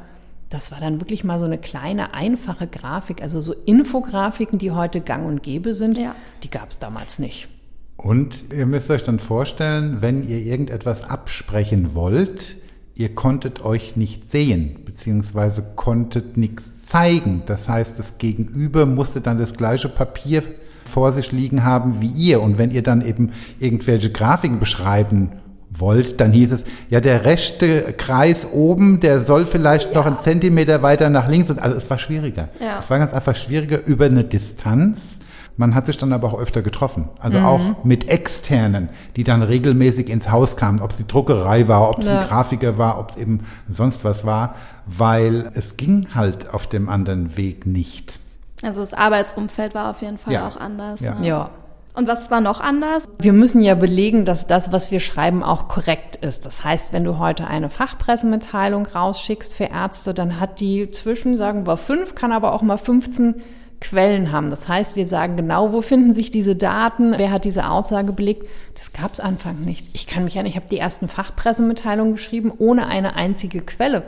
[0.51, 3.23] das war dann wirklich mal so eine kleine, einfache Grafik.
[3.23, 6.15] Also so Infografiken, die heute gang und gäbe sind, ja.
[6.43, 7.49] die gab es damals nicht.
[7.97, 12.57] Und ihr müsst euch dann vorstellen, wenn ihr irgendetwas absprechen wollt,
[12.95, 17.43] ihr konntet euch nicht sehen, beziehungsweise konntet nichts zeigen.
[17.47, 20.45] Das heißt, das Gegenüber musste dann das gleiche Papier
[20.85, 22.41] vor sich liegen haben wie ihr.
[22.41, 25.33] Und wenn ihr dann eben irgendwelche Grafiken beschreiben
[25.71, 29.95] wollt, dann hieß es, ja, der rechte Kreis oben, der soll vielleicht ja.
[29.97, 31.51] noch einen Zentimeter weiter nach links.
[31.51, 32.49] Also es war schwieriger.
[32.61, 32.79] Ja.
[32.79, 35.19] Es war ganz einfach schwieriger über eine Distanz
[35.57, 37.09] man hat sich dann aber auch öfter getroffen.
[37.21, 37.45] Also mhm.
[37.45, 42.01] auch mit Externen, die dann regelmäßig ins Haus kamen, ob es die Druckerei war, ob
[42.01, 42.21] es ja.
[42.21, 44.55] ein Grafiker war, ob es eben sonst was war,
[44.87, 48.19] weil es ging halt auf dem anderen Weg nicht.
[48.63, 50.49] Also das Arbeitsumfeld war auf jeden Fall ja.
[50.49, 51.01] auch anders.
[51.01, 51.17] Ja.
[51.21, 51.51] ja.
[51.97, 53.09] Und was war noch anders?
[53.21, 56.45] Wir müssen ja belegen, dass das, was wir schreiben, auch korrekt ist.
[56.45, 61.69] Das heißt, wenn du heute eine Fachpressemitteilung rausschickst für Ärzte, dann hat die zwischen, sagen
[61.69, 63.37] wir, fünf, kann aber auch mal 15
[63.85, 64.51] Quellen haben.
[64.51, 68.49] Das heißt, wir sagen genau, wo finden sich diese Daten, wer hat diese Aussage belegt.
[68.77, 69.91] Das gab es Anfang nicht.
[69.95, 74.03] Ich kann mich an, ich habe die ersten Fachpressemitteilungen geschrieben ohne eine einzige Quelle.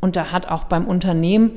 [0.00, 1.52] Und da hat auch beim Unternehmen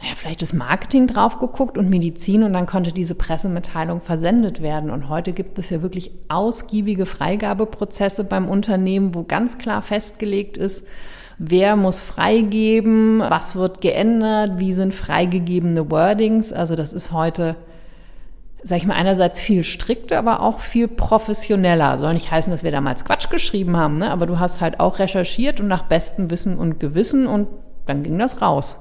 [0.00, 4.90] ja, vielleicht das Marketing drauf geguckt und Medizin und dann konnte diese Pressemitteilung versendet werden.
[4.90, 10.84] Und heute gibt es ja wirklich ausgiebige Freigabeprozesse beim Unternehmen, wo ganz klar festgelegt ist,
[11.38, 16.52] wer muss freigeben, was wird geändert, wie sind freigegebene Wordings.
[16.52, 17.56] Also das ist heute,
[18.62, 21.98] sag ich mal, einerseits viel strikter, aber auch viel professioneller.
[21.98, 24.10] Soll nicht heißen, dass wir damals Quatsch geschrieben haben, ne?
[24.10, 27.48] aber du hast halt auch recherchiert und nach bestem Wissen und Gewissen und
[27.86, 28.78] dann ging das raus.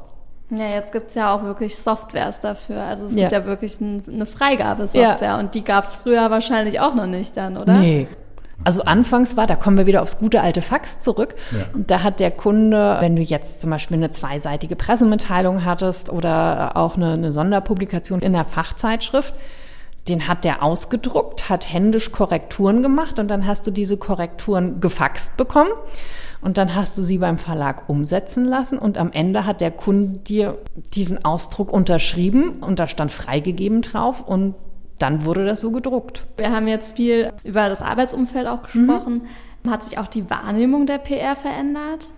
[0.50, 2.84] Ja, jetzt gibt es ja auch wirklich Softwares dafür.
[2.84, 3.22] Also es ja.
[3.22, 5.39] gibt ja wirklich ein, eine Freigabesoftware ja.
[5.39, 7.80] und die gab es früher wahrscheinlich auch noch nicht dann, oder?
[7.80, 8.08] Nee,
[8.63, 11.36] also anfangs war, da kommen wir wieder aufs gute alte Fax zurück.
[11.52, 11.66] Ja.
[11.76, 16.96] Da hat der Kunde, wenn du jetzt zum Beispiel eine zweiseitige Pressemitteilung hattest oder auch
[16.96, 19.34] eine, eine Sonderpublikation in der Fachzeitschrift,
[20.08, 25.38] den hat der ausgedruckt, hat händisch Korrekturen gemacht und dann hast du diese Korrekturen gefaxt
[25.38, 25.72] bekommen
[26.42, 30.20] und dann hast du sie beim Verlag umsetzen lassen und am Ende hat der Kunde
[30.20, 30.58] dir
[30.94, 34.56] diesen Ausdruck unterschrieben und da stand freigegeben drauf und
[35.04, 36.24] dann wurde das so gedruckt.
[36.38, 39.24] Wir haben jetzt viel über das Arbeitsumfeld auch gesprochen.
[39.63, 39.72] Mhm.
[39.72, 42.12] Hat sich auch die Wahrnehmung der PR verändert?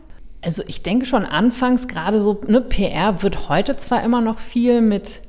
[0.43, 4.82] Also ich denke schon anfangs gerade so, ne, PR wird heute zwar immer noch viel
[4.82, 5.21] mit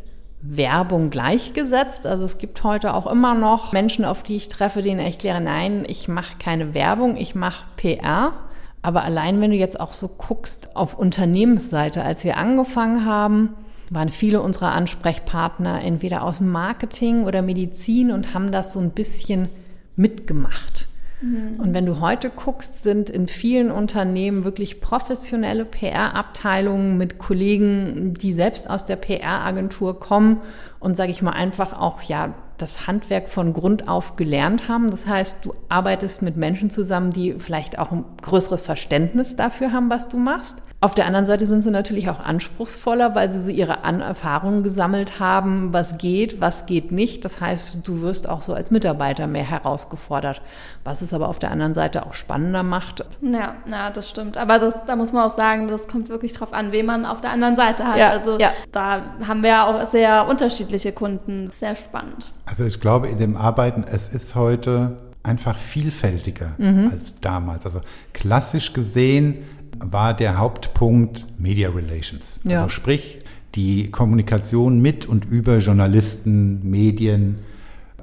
[0.42, 2.06] Werbung gleichgesetzt.
[2.06, 5.40] Also es gibt heute auch immer noch Menschen, auf die ich treffe, denen ich erkläre,
[5.40, 8.34] nein, ich mache keine Werbung, ich mache PR.
[8.82, 13.54] Aber allein wenn du jetzt auch so guckst auf Unternehmensseite, als wir angefangen haben,
[13.90, 18.90] waren viele unserer Ansprechpartner entweder aus dem Marketing oder Medizin und haben das so ein
[18.90, 19.48] bisschen
[19.96, 20.86] mitgemacht.
[21.20, 21.60] Mhm.
[21.60, 28.32] Und wenn du heute guckst, sind in vielen Unternehmen wirklich professionelle PR-Abteilungen mit Kollegen, die
[28.32, 30.40] selbst aus der PR-Agentur kommen
[30.78, 34.90] und sage ich mal einfach auch ja das Handwerk von Grund auf gelernt haben.
[34.90, 39.90] Das heißt, du arbeitest mit Menschen zusammen, die vielleicht auch ein größeres Verständnis dafür haben,
[39.90, 40.62] was du machst.
[40.78, 44.62] Auf der anderen Seite sind sie natürlich auch anspruchsvoller, weil sie so ihre An Erfahrungen
[44.62, 47.24] gesammelt haben, was geht, was geht nicht.
[47.24, 50.42] Das heißt, du wirst auch so als Mitarbeiter mehr herausgefordert,
[50.84, 53.06] was es aber auf der anderen Seite auch spannender macht.
[53.22, 54.36] Ja, ja das stimmt.
[54.36, 57.22] Aber das, da muss man auch sagen, das kommt wirklich drauf an, wen man auf
[57.22, 57.96] der anderen Seite hat.
[57.96, 58.52] Ja, also ja.
[58.70, 61.50] da haben wir ja auch sehr unterschiedliche Kunden.
[61.54, 62.30] Sehr spannend.
[62.44, 66.90] Also ich glaube, in dem Arbeiten, es ist heute einfach vielfältiger mhm.
[66.92, 67.66] als damals.
[67.66, 67.80] Also
[68.12, 69.44] klassisch gesehen
[69.80, 72.40] war der Hauptpunkt Media Relations.
[72.44, 72.62] Ja.
[72.62, 73.18] Also sprich,
[73.54, 77.38] die Kommunikation mit und über Journalisten, Medien,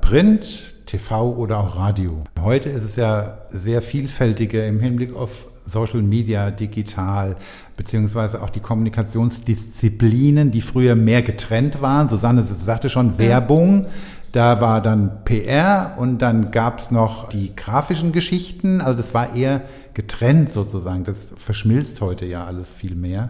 [0.01, 2.23] Print, TV oder auch Radio.
[2.41, 7.36] Heute ist es ja sehr vielfältiger im Hinblick auf Social Media, digital,
[7.77, 12.09] beziehungsweise auch die Kommunikationsdisziplinen, die früher mehr getrennt waren.
[12.09, 13.86] Susanne sagte schon, Werbung.
[14.34, 18.82] Da war dann PR und dann gab es noch die grafischen Geschichten.
[18.82, 19.62] Also das war eher
[19.93, 21.04] getrennt sozusagen.
[21.04, 23.30] Das verschmilzt heute ja alles viel mehr.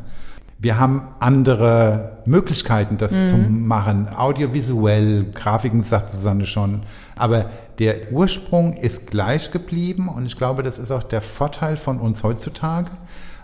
[0.60, 3.30] Wir haben andere Möglichkeiten, das mhm.
[3.30, 4.08] zu machen.
[4.16, 6.84] Audiovisuell, Grafiken sagt Susanne schon.
[7.18, 12.00] Aber der Ursprung ist gleich geblieben und ich glaube, das ist auch der Vorteil von
[12.00, 12.92] uns heutzutage,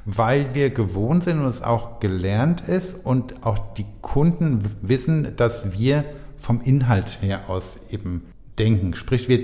[0.05, 5.77] weil wir gewohnt sind und es auch gelernt ist und auch die Kunden wissen, dass
[5.77, 6.05] wir
[6.39, 8.25] vom Inhalt her aus eben
[8.57, 8.93] denken.
[8.95, 9.39] Sprich, wir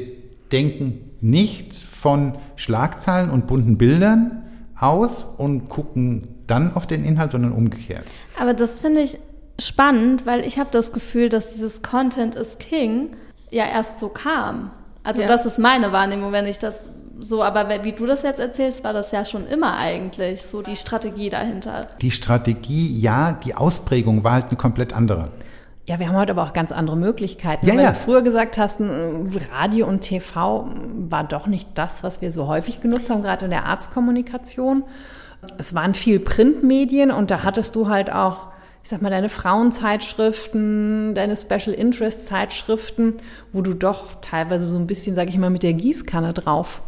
[0.51, 4.43] denken nicht von Schlagzeilen und bunten Bildern
[4.79, 8.05] aus und gucken dann auf den Inhalt, sondern umgekehrt.
[8.39, 9.17] Aber das finde ich
[9.59, 13.11] spannend, weil ich habe das Gefühl, dass dieses Content is King
[13.49, 14.71] ja erst so kam.
[15.03, 15.27] Also ja.
[15.27, 18.91] das ist meine Wahrnehmung, wenn ich das so, aber wie du das jetzt erzählst, war
[18.91, 21.87] das ja schon immer eigentlich so die Strategie dahinter.
[22.01, 25.29] Die Strategie, ja, die Ausprägung war halt eine komplett andere.
[25.87, 27.65] Ja, wir haben heute aber auch ganz andere Möglichkeiten.
[27.65, 27.91] Ja, Wenn ja.
[27.91, 28.81] du früher gesagt hast,
[29.51, 30.67] Radio und TV
[31.09, 34.83] war doch nicht das, was wir so häufig genutzt haben, gerade in der Arztkommunikation.
[35.59, 38.47] Es waren viel Printmedien und da hattest du halt auch
[38.85, 43.15] ich sag mal, deine Frauenzeitschriften, deine Special Interest Zeitschriften,
[43.51, 46.83] wo du doch teilweise so ein bisschen, sag ich mal, mit der Gießkanne drauf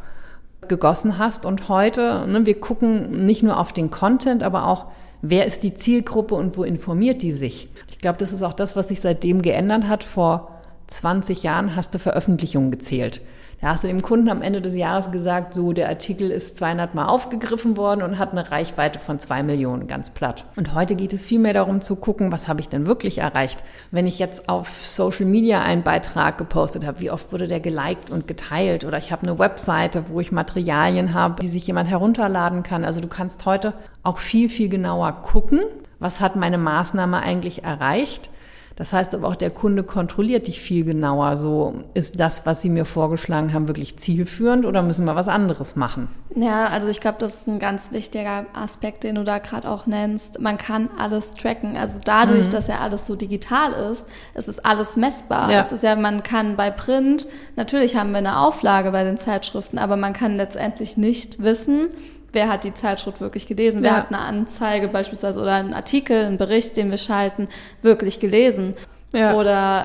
[0.67, 1.43] gegossen hast.
[1.43, 4.85] Und heute, ne, wir gucken nicht nur auf den Content, aber auch,
[5.21, 7.69] wer ist die Zielgruppe und wo informiert die sich.
[7.89, 10.03] Ich glaube, das ist auch das, was sich seitdem geändert hat.
[10.03, 10.51] Vor
[10.87, 13.21] 20 Jahren hast du Veröffentlichungen gezählt.
[13.59, 16.93] Da hast du dem Kunden am Ende des Jahres gesagt, so der Artikel ist 200
[16.93, 20.45] Mal aufgegriffen worden und hat eine Reichweite von zwei Millionen, ganz platt.
[20.55, 23.63] Und heute geht es vielmehr darum zu gucken, was habe ich denn wirklich erreicht.
[23.89, 28.11] Wenn ich jetzt auf Social Media einen Beitrag gepostet habe, wie oft wurde der geliked
[28.11, 28.85] und geteilt?
[28.85, 32.85] Oder ich habe eine Webseite, wo ich Materialien habe, die sich jemand herunterladen kann.
[32.85, 33.73] Also du kannst heute
[34.07, 35.61] auch viel, viel genauer gucken,
[35.99, 38.29] was hat meine Maßnahme eigentlich erreicht
[38.77, 41.35] das heißt aber auch, der Kunde kontrolliert dich viel genauer.
[41.35, 45.75] So, ist das, was Sie mir vorgeschlagen haben, wirklich zielführend oder müssen wir was anderes
[45.75, 46.09] machen?
[46.35, 49.87] Ja, also ich glaube, das ist ein ganz wichtiger Aspekt, den du da gerade auch
[49.87, 50.39] nennst.
[50.39, 51.75] Man kann alles tracken.
[51.75, 52.51] Also dadurch, mhm.
[52.51, 55.51] dass ja alles so digital ist, ist es alles messbar.
[55.51, 55.59] Ja.
[55.59, 59.79] Es ist ja, man kann bei Print, natürlich haben wir eine Auflage bei den Zeitschriften,
[59.79, 61.89] aber man kann letztendlich nicht wissen,
[62.37, 66.37] wer hat die Zeitschrift wirklich gelesen, wer hat eine Anzeige beispielsweise oder einen Artikel, einen
[66.37, 67.47] Bericht, den wir schalten,
[67.81, 68.75] wirklich gelesen.
[69.11, 69.33] Ja.
[69.33, 69.83] Oder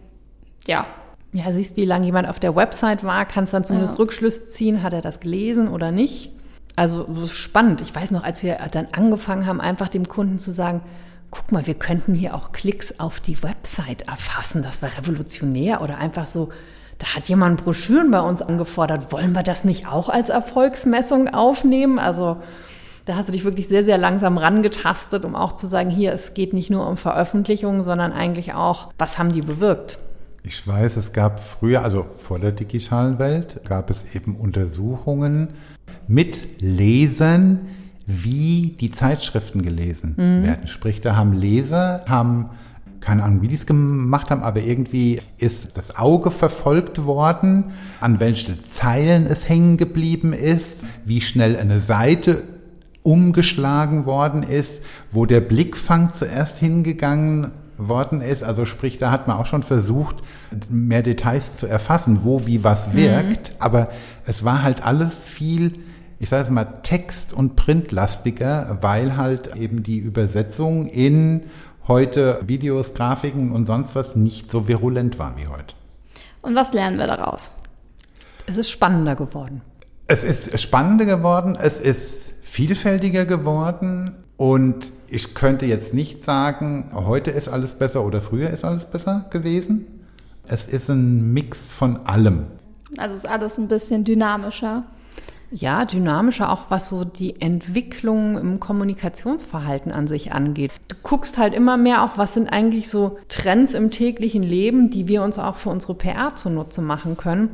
[0.66, 0.86] ja.
[1.32, 4.00] Ja, siehst, wie lange jemand auf der Website war, kannst dann zumindest ja.
[4.00, 6.30] Rückschlüsse ziehen, hat er das gelesen oder nicht.
[6.76, 7.80] Also das ist spannend.
[7.80, 10.82] Ich weiß noch, als wir dann angefangen haben, einfach dem Kunden zu sagen,
[11.30, 14.60] guck mal, wir könnten hier auch Klicks auf die Website erfassen.
[14.60, 16.50] Das war revolutionär oder einfach so,
[17.02, 19.10] da hat jemand Broschüren bei uns angefordert.
[19.10, 21.98] Wollen wir das nicht auch als Erfolgsmessung aufnehmen?
[21.98, 22.36] Also
[23.06, 26.32] da hast du dich wirklich sehr, sehr langsam rangetastet, um auch zu sagen, hier, es
[26.34, 29.98] geht nicht nur um Veröffentlichungen, sondern eigentlich auch, was haben die bewirkt?
[30.44, 35.54] Ich weiß, es gab früher, also vor der digitalen Welt, gab es eben Untersuchungen
[36.06, 37.68] mit Lesern,
[38.06, 40.46] wie die Zeitschriften gelesen mhm.
[40.46, 40.68] werden.
[40.68, 42.50] Sprich, da haben Leser, haben
[43.02, 48.20] keine Ahnung, wie die es gemacht haben, aber irgendwie ist das Auge verfolgt worden, an
[48.20, 52.44] welchen Zeilen es hängen geblieben ist, wie schnell eine Seite
[53.02, 58.44] umgeschlagen worden ist, wo der Blickfang zuerst hingegangen worden ist.
[58.44, 60.16] Also sprich, da hat man auch schon versucht,
[60.70, 62.96] mehr Details zu erfassen, wo wie was mhm.
[62.96, 63.50] wirkt.
[63.50, 63.56] Mhm.
[63.58, 63.88] Aber
[64.24, 65.80] es war halt alles viel,
[66.20, 71.42] ich sage es mal, text- und printlastiger, weil halt eben die Übersetzung in
[71.88, 75.74] heute Videos, Grafiken und sonst was nicht so virulent waren wie heute.
[76.42, 77.52] Und was lernen wir daraus?
[78.46, 79.62] Es ist spannender geworden.
[80.06, 87.30] Es ist spannender geworden, es ist vielfältiger geworden und ich könnte jetzt nicht sagen, heute
[87.30, 89.86] ist alles besser oder früher ist alles besser gewesen.
[90.46, 92.46] Es ist ein Mix von allem.
[92.98, 94.84] Also ist alles ein bisschen dynamischer.
[95.54, 100.72] Ja, dynamischer auch was so die Entwicklung im Kommunikationsverhalten an sich angeht.
[100.88, 105.08] Du guckst halt immer mehr auch, was sind eigentlich so Trends im täglichen Leben, die
[105.08, 107.50] wir uns auch für unsere PR zunutze machen können.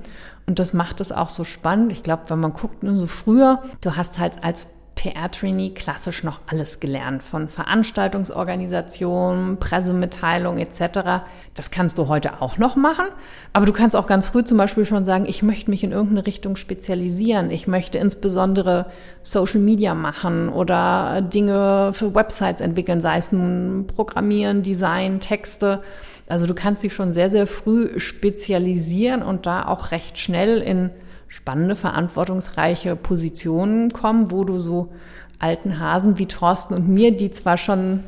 [0.46, 1.90] Und das macht es auch so spannend.
[1.90, 6.40] Ich glaube, wenn man guckt, nur so früher, du hast halt als PR-Trainee klassisch noch
[6.48, 11.22] alles gelernt, von Veranstaltungsorganisation, Pressemitteilung etc.
[11.54, 13.06] Das kannst du heute auch noch machen,
[13.52, 16.26] aber du kannst auch ganz früh zum Beispiel schon sagen, ich möchte mich in irgendeine
[16.26, 17.52] Richtung spezialisieren.
[17.52, 18.86] Ich möchte insbesondere
[19.22, 25.80] Social Media machen oder Dinge für Websites entwickeln, sei es nun Programmieren, Design, Texte.
[26.26, 30.90] Also du kannst dich schon sehr, sehr früh spezialisieren und da auch recht schnell in
[31.28, 34.92] spannende, verantwortungsreiche Positionen kommen, wo du so
[35.38, 38.02] alten Hasen wie Thorsten und mir, die zwar schon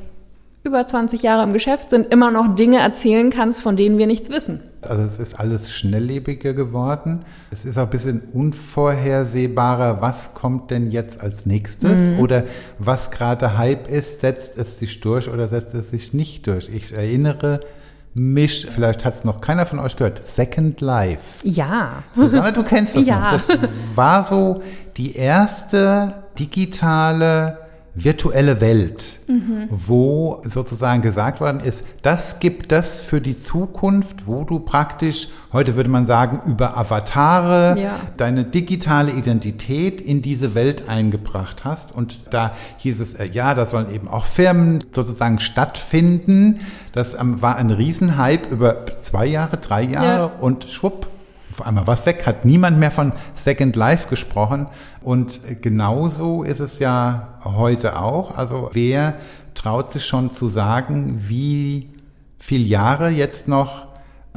[0.62, 4.28] über 20 Jahre im Geschäft sind, immer noch Dinge erzählen kannst, von denen wir nichts
[4.28, 4.61] wissen.
[4.87, 7.20] Also es ist alles schnelllebiger geworden.
[7.50, 12.18] Es ist auch ein bisschen unvorhersehbarer, was kommt denn jetzt als nächstes mhm.
[12.18, 12.44] oder
[12.78, 16.68] was gerade Hype ist, setzt es sich durch oder setzt es sich nicht durch.
[16.68, 17.61] Ich erinnere
[18.14, 21.46] Misch, vielleicht hat es noch keiner von euch gehört, Second Life.
[21.46, 22.03] Ja.
[22.16, 23.33] Susanne, du kennst das ja.
[23.33, 23.46] noch.
[23.46, 23.59] Das
[23.94, 24.62] war so
[24.96, 27.60] die erste digitale
[27.94, 29.68] virtuelle Welt, mhm.
[29.70, 35.74] wo sozusagen gesagt worden ist, das gibt das für die Zukunft, wo du praktisch, heute
[35.74, 37.98] würde man sagen, über Avatare ja.
[38.16, 41.92] deine digitale Identität in diese Welt eingebracht hast.
[41.92, 46.61] Und da hieß es, äh, ja, da sollen eben auch Firmen sozusagen stattfinden.
[46.92, 50.40] Das ähm, war ein Riesenhype über zwei Jahre, drei Jahre ja.
[50.40, 51.09] und schwupp,
[51.61, 54.66] auf einmal was weg, hat niemand mehr von Second Life gesprochen.
[55.03, 58.37] Und genauso ist es ja heute auch.
[58.37, 59.14] Also wer
[59.55, 61.90] traut sich schon zu sagen, wie
[62.38, 63.88] viele Jahre jetzt noch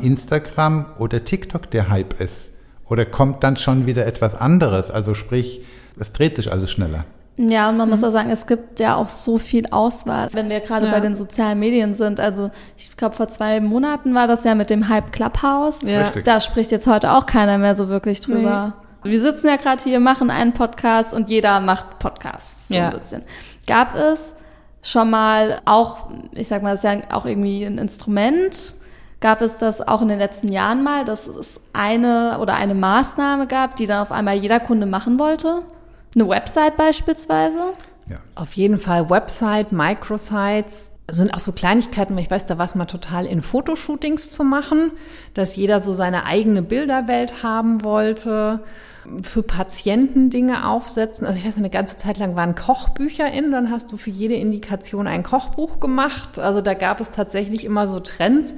[0.02, 2.52] Instagram oder TikTok der Hype ist?
[2.86, 4.92] Oder kommt dann schon wieder etwas anderes?
[4.92, 5.62] Also sprich,
[5.98, 7.06] es dreht sich alles schneller.
[7.36, 7.92] Ja, und man mhm.
[7.92, 10.28] muss auch sagen, es gibt ja auch so viel Auswahl.
[10.34, 10.92] Wenn wir gerade ja.
[10.92, 14.70] bei den sozialen Medien sind, also ich glaube, vor zwei Monaten war das ja mit
[14.70, 15.82] dem Hype Clubhouse.
[15.82, 16.12] Ja.
[16.24, 18.74] Da spricht jetzt heute auch keiner mehr so wirklich drüber.
[19.04, 19.12] Nee.
[19.12, 22.90] Wir sitzen ja gerade hier, machen einen Podcast und jeder macht Podcasts so ja.
[22.90, 23.24] ein bisschen.
[23.68, 24.36] Gab es
[24.82, 28.76] schon mal auch, ich sag mal, das ist ja auch irgendwie ein Instrument,
[29.20, 33.48] gab es das auch in den letzten Jahren mal, dass es eine oder eine Maßnahme
[33.48, 35.64] gab, die dann auf einmal jeder Kunde machen wollte?
[36.16, 37.74] Eine Website beispielsweise?
[38.10, 38.18] Ja.
[38.36, 42.76] Auf jeden Fall Website, Microsites, sind auch so Kleinigkeiten, weil ich weiß, da war es
[42.76, 44.92] mal total in Fotoshootings zu machen,
[45.34, 48.62] dass jeder so seine eigene Bilderwelt haben wollte,
[49.22, 51.28] für Patienten Dinge aufsetzen.
[51.28, 54.36] Also ich weiß, eine ganze Zeit lang waren Kochbücher in, dann hast du für jede
[54.36, 56.40] Indikation ein Kochbuch gemacht.
[56.40, 58.54] Also da gab es tatsächlich immer so Trends.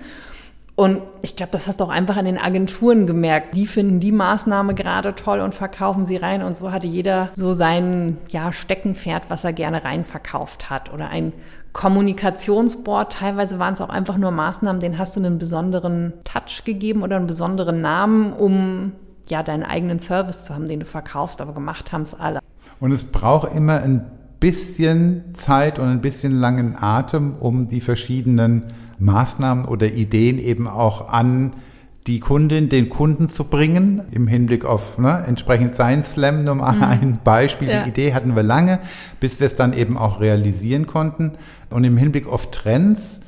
[0.75, 3.55] Und ich glaube, das hast du auch einfach an den Agenturen gemerkt.
[3.55, 6.43] Die finden die Maßnahme gerade toll und verkaufen sie rein.
[6.43, 10.93] Und so hatte jeder so sein ja, Steckenpferd, was er gerne rein verkauft hat.
[10.93, 11.31] Oder ein
[11.71, 13.13] Kommunikationsboard.
[13.13, 17.15] Teilweise waren es auch einfach nur Maßnahmen, denen hast du einen besonderen Touch gegeben oder
[17.15, 18.91] einen besonderen Namen, um
[19.29, 21.39] ja deinen eigenen Service zu haben, den du verkaufst.
[21.39, 22.39] Aber gemacht haben es alle.
[22.81, 24.05] Und es braucht immer ein
[24.41, 28.63] bisschen Zeit und ein bisschen langen Atem, um die verschiedenen
[28.99, 31.53] Maßnahmen oder Ideen eben auch an
[32.08, 36.75] die Kundin, den Kunden zu bringen, im Hinblick auf ne, entsprechend sein Slam, nur mal
[36.75, 36.84] mhm.
[36.84, 37.69] ein Beispiel.
[37.69, 37.84] Ja.
[37.84, 38.79] Die Idee hatten wir lange,
[39.19, 41.31] bis wir es dann eben auch realisieren konnten.
[41.69, 43.21] Und im Hinblick auf Trends,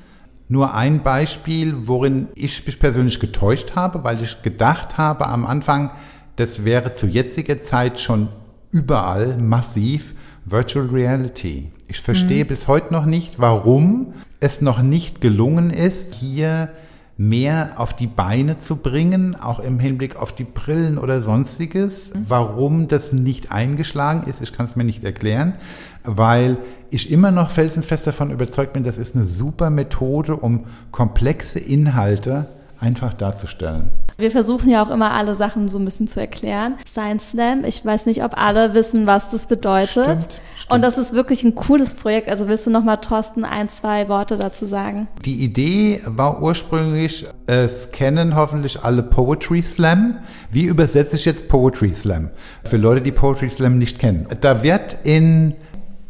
[0.47, 5.91] nur ein Beispiel, worin ich mich persönlich getäuscht habe, weil ich gedacht habe am Anfang,
[6.35, 8.29] das wäre zu jetziger Zeit schon
[8.71, 10.13] überall massiv
[10.45, 11.71] Virtual Reality.
[11.87, 12.47] Ich verstehe mhm.
[12.47, 16.69] bis heute noch nicht, warum es noch nicht gelungen ist, hier
[17.17, 22.13] mehr auf die Beine zu bringen, auch im Hinblick auf die Brillen oder sonstiges.
[22.13, 22.25] Mhm.
[22.27, 25.55] Warum das nicht eingeschlagen ist, ich kann es mir nicht erklären,
[26.03, 26.57] weil
[26.89, 32.47] ich immer noch felsenfest davon überzeugt bin, das ist eine super Methode, um komplexe Inhalte
[32.79, 33.91] einfach darzustellen.
[34.17, 36.75] Wir versuchen ja auch immer alle Sachen so ein bisschen zu erklären.
[36.87, 40.05] Science Slam, ich weiß nicht, ob alle wissen, was das bedeutet.
[40.05, 40.21] Stimmt,
[40.55, 40.73] stimmt.
[40.73, 42.27] Und das ist wirklich ein cooles Projekt.
[42.27, 45.07] Also willst du noch mal Thorsten ein, zwei Worte dazu sagen?
[45.23, 50.17] Die Idee war ursprünglich, es kennen hoffentlich alle Poetry Slam.
[50.49, 52.31] Wie übersetze ich jetzt Poetry Slam?
[52.63, 54.27] Für Leute, die Poetry Slam nicht kennen.
[54.41, 55.53] Da wird in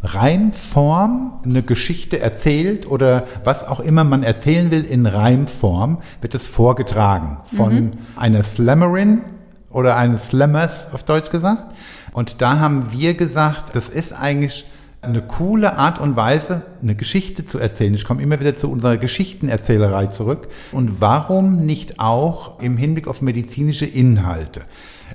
[0.04, 6.48] Reimform eine Geschichte erzählt oder was auch immer man erzählen will in Reimform, wird es
[6.48, 7.92] vorgetragen von mhm.
[8.16, 9.22] einer Slammerin
[9.70, 11.74] oder eines Slammers auf Deutsch gesagt.
[12.14, 14.66] Und da haben wir gesagt, das ist eigentlich
[15.02, 17.94] eine coole Art und Weise, eine Geschichte zu erzählen.
[17.94, 20.50] Ich komme immer wieder zu unserer Geschichtenerzählerei zurück.
[20.72, 24.62] Und warum nicht auch im Hinblick auf medizinische Inhalte?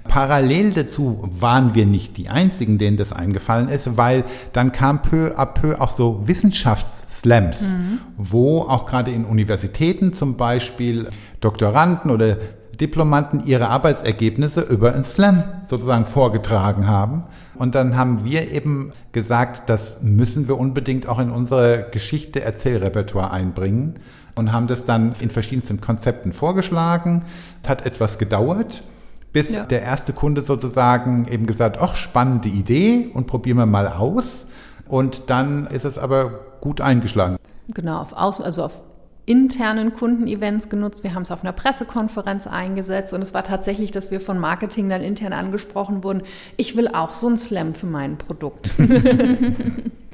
[0.08, 5.36] Parallel dazu waren wir nicht die Einzigen, denen das eingefallen ist, weil dann kam peu
[5.36, 7.98] à peu auch so Wissenschaftsslams, mhm.
[8.16, 12.36] wo auch gerade in Universitäten zum Beispiel Doktoranden oder
[12.82, 17.22] Diplomanten ihre Arbeitsergebnisse über ein Slam sozusagen vorgetragen haben.
[17.54, 24.00] Und dann haben wir eben gesagt, das müssen wir unbedingt auch in unsere Geschichte-Erzählrepertoire einbringen
[24.34, 27.24] und haben das dann in verschiedensten Konzepten vorgeschlagen.
[27.62, 28.82] Es hat etwas gedauert
[29.32, 29.64] bis ja.
[29.64, 34.46] der erste Kunde sozusagen eben gesagt, ach, spannende Idee und probieren wir mal aus.
[34.88, 37.36] Und dann ist es aber gut eingeschlagen.
[37.72, 38.72] Genau, auf Außen, also auf
[39.24, 41.04] internen Kundenevents genutzt.
[41.04, 44.88] Wir haben es auf einer Pressekonferenz eingesetzt und es war tatsächlich, dass wir von Marketing
[44.88, 46.22] dann intern angesprochen wurden.
[46.56, 48.70] Ich will auch so ein Slam für mein Produkt.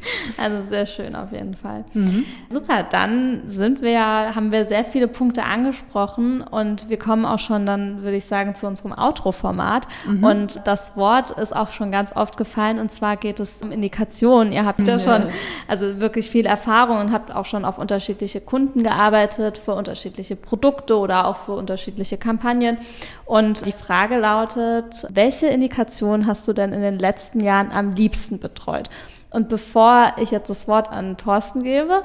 [0.37, 1.85] Also sehr schön auf jeden Fall.
[1.95, 2.25] Mhm.
[2.49, 3.99] Super, dann sind wir
[4.35, 8.55] haben wir sehr viele Punkte angesprochen und wir kommen auch schon dann, würde ich sagen,
[8.55, 9.89] zu unserem Outro-Format.
[10.07, 10.25] Mhm.
[10.25, 14.53] Und das Wort ist auch schon ganz oft gefallen und zwar geht es um Indikationen.
[14.53, 15.31] Ihr habt ja, ja schon
[15.67, 20.99] also wirklich viel Erfahrung und habt auch schon auf unterschiedliche Kunden gearbeitet, für unterschiedliche Produkte
[20.99, 22.79] oder auch für unterschiedliche Kampagnen.
[23.25, 28.39] Und die Frage lautet, welche Indikationen hast du denn in den letzten Jahren am liebsten
[28.39, 28.89] betreut?
[29.31, 32.03] Und bevor ich jetzt das Wort an Thorsten gebe,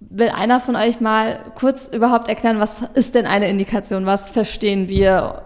[0.00, 4.06] will einer von euch mal kurz überhaupt erklären, was ist denn eine Indikation?
[4.06, 5.42] Was verstehen wir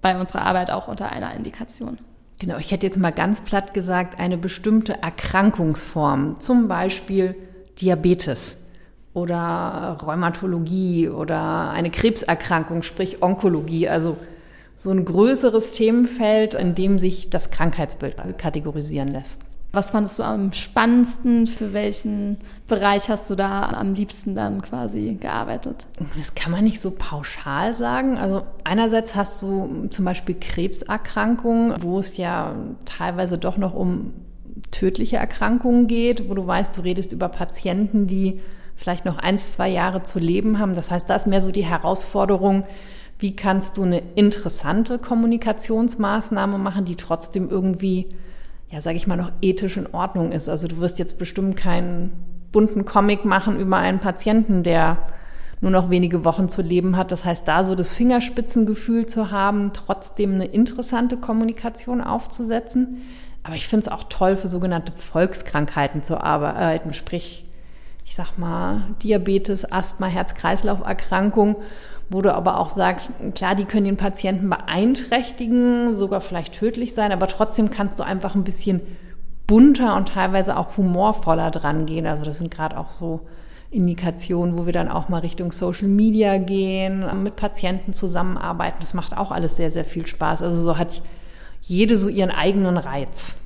[0.00, 1.98] bei unserer Arbeit auch unter einer Indikation?
[2.38, 7.36] Genau, ich hätte jetzt mal ganz platt gesagt, eine bestimmte Erkrankungsform, zum Beispiel
[7.80, 8.56] Diabetes
[9.12, 14.16] oder Rheumatologie oder eine Krebserkrankung, sprich Onkologie, also
[14.76, 19.42] so ein größeres Themenfeld, in dem sich das Krankheitsbild kategorisieren lässt.
[19.74, 21.48] Was fandest du am spannendsten?
[21.48, 25.86] Für welchen Bereich hast du da am liebsten dann quasi gearbeitet?
[26.16, 28.16] Das kann man nicht so pauschal sagen.
[28.16, 32.54] Also einerseits hast du zum Beispiel Krebserkrankungen, wo es ja
[32.84, 34.12] teilweise doch noch um
[34.70, 38.40] tödliche Erkrankungen geht, wo du weißt, du redest über Patienten, die
[38.76, 40.74] vielleicht noch ein, zwei Jahre zu leben haben.
[40.76, 42.64] Das heißt, da ist mehr so die Herausforderung,
[43.18, 48.08] wie kannst du eine interessante Kommunikationsmaßnahme machen, die trotzdem irgendwie
[48.74, 50.48] ja, sage ich mal, noch ethisch in Ordnung ist.
[50.48, 52.10] Also du wirst jetzt bestimmt keinen
[52.50, 54.98] bunten Comic machen über einen Patienten, der
[55.60, 57.12] nur noch wenige Wochen zu leben hat.
[57.12, 63.02] Das heißt, da so das Fingerspitzengefühl zu haben, trotzdem eine interessante Kommunikation aufzusetzen.
[63.44, 67.48] Aber ich finde es auch toll, für sogenannte Volkskrankheiten zu arbeiten, sprich,
[68.04, 71.56] ich sag mal, Diabetes, Asthma, Herz-Kreislauf-Erkrankung
[72.10, 77.12] wo du aber auch sagst, klar, die können den Patienten beeinträchtigen, sogar vielleicht tödlich sein,
[77.12, 78.82] aber trotzdem kannst du einfach ein bisschen
[79.46, 82.06] bunter und teilweise auch humorvoller dran gehen.
[82.06, 83.20] Also das sind gerade auch so
[83.70, 88.78] Indikationen, wo wir dann auch mal Richtung Social Media gehen, mit Patienten zusammenarbeiten.
[88.80, 90.42] Das macht auch alles sehr, sehr viel Spaß.
[90.42, 91.02] Also so hat
[91.60, 93.36] jede so ihren eigenen Reiz.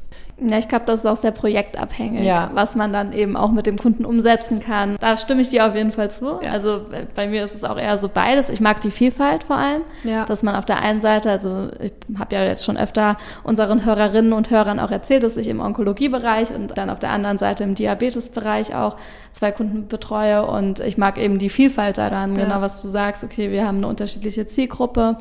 [0.40, 2.50] Ja, ich glaube, das ist auch sehr projektabhängig, ja.
[2.54, 4.96] was man dann eben auch mit dem Kunden umsetzen kann.
[5.00, 6.38] Da stimme ich dir auf jeden Fall zu.
[6.42, 6.52] Ja.
[6.52, 6.82] Also
[7.16, 8.48] bei mir ist es auch eher so beides.
[8.48, 10.24] Ich mag die Vielfalt vor allem, ja.
[10.24, 14.32] dass man auf der einen Seite, also ich habe ja jetzt schon öfter unseren Hörerinnen
[14.32, 17.74] und Hörern auch erzählt, dass ich im Onkologiebereich und dann auf der anderen Seite im
[17.74, 18.96] Diabetesbereich auch
[19.32, 23.24] zwei Kunden betreue und ich mag eben die Vielfalt daran, genau was du sagst.
[23.24, 25.16] Okay, wir haben eine unterschiedliche Zielgruppe.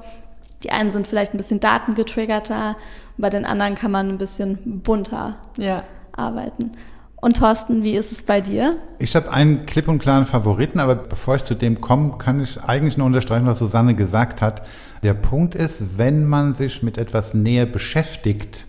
[0.63, 2.75] Die einen sind vielleicht ein bisschen datengetriggerter
[3.17, 5.83] bei den anderen kann man ein bisschen bunter ja.
[6.11, 6.73] arbeiten.
[7.19, 8.77] Und Thorsten, wie ist es bei dir?
[8.99, 12.63] Ich habe einen klipp und klaren Favoriten, aber bevor ich zu dem komme, kann ich
[12.63, 14.67] eigentlich nur unterstreichen, was Susanne gesagt hat.
[15.01, 18.67] Der Punkt ist, wenn man sich mit etwas näher beschäftigt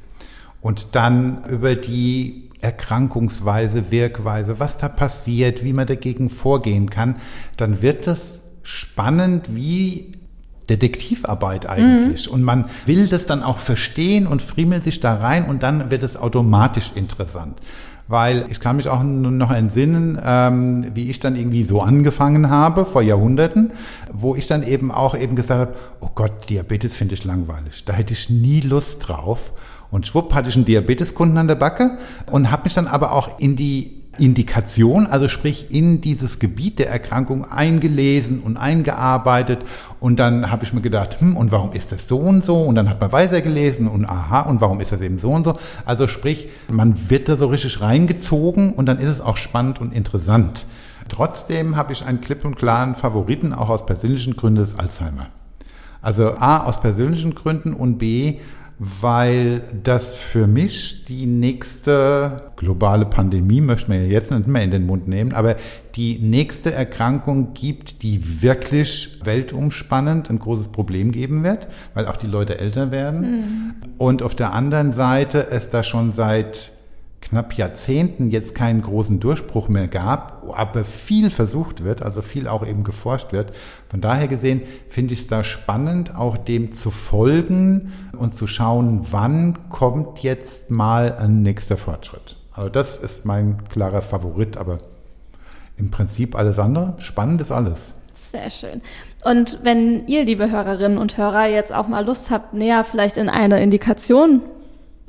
[0.62, 7.16] und dann über die Erkrankungsweise, Wirkweise, was da passiert, wie man dagegen vorgehen kann,
[7.58, 10.17] dann wird es spannend, wie
[10.70, 12.28] Detektivarbeit eigentlich.
[12.28, 12.34] Mhm.
[12.34, 16.02] Und man will das dann auch verstehen und friemelt sich da rein und dann wird
[16.02, 17.58] es automatisch interessant.
[18.10, 22.86] Weil ich kann mich auch noch entsinnen, ähm, wie ich dann irgendwie so angefangen habe
[22.86, 23.72] vor Jahrhunderten,
[24.10, 27.84] wo ich dann eben auch eben gesagt habe, oh Gott, Diabetes finde ich langweilig.
[27.84, 29.52] Da hätte ich nie Lust drauf.
[29.90, 31.98] Und schwupp hatte ich einen Diabeteskunden an der Backe
[32.30, 36.90] und habe mich dann aber auch in die Indikation, also sprich in dieses Gebiet der
[36.90, 39.60] Erkrankung eingelesen und eingearbeitet.
[40.00, 42.62] Und dann habe ich mir gedacht, hm, und warum ist das so und so?
[42.62, 45.44] Und dann hat man weiter gelesen und aha, und warum ist das eben so und
[45.44, 45.56] so?
[45.84, 49.94] Also sprich, man wird da so richtig reingezogen und dann ist es auch spannend und
[49.94, 50.66] interessant.
[51.08, 55.28] Trotzdem habe ich einen klipp und klaren Favoriten, auch aus persönlichen Gründen, das Alzheimer.
[56.00, 58.38] Also A, aus persönlichen Gründen und B,
[58.78, 64.70] weil das für mich die nächste globale Pandemie, möchte man ja jetzt nicht mehr in
[64.70, 65.56] den Mund nehmen, aber
[65.96, 72.28] die nächste Erkrankung gibt, die wirklich weltumspannend ein großes Problem geben wird, weil auch die
[72.28, 73.20] Leute älter werden.
[73.20, 73.74] Mhm.
[73.98, 76.77] Und auf der anderen Seite es da schon seit
[77.28, 82.66] knapp Jahrzehnten jetzt keinen großen Durchbruch mehr gab, aber viel versucht wird, also viel auch
[82.66, 83.52] eben geforscht wird.
[83.88, 89.06] Von daher gesehen finde ich es da spannend, auch dem zu folgen und zu schauen,
[89.10, 92.36] wann kommt jetzt mal ein nächster Fortschritt.
[92.52, 94.78] Also das ist mein klarer Favorit, aber
[95.76, 96.94] im Prinzip alles andere.
[96.98, 97.92] Spannend ist alles.
[98.12, 98.82] Sehr schön.
[99.24, 103.28] Und wenn ihr, liebe Hörerinnen und Hörer, jetzt auch mal Lust habt, näher vielleicht in
[103.28, 104.42] eine Indikation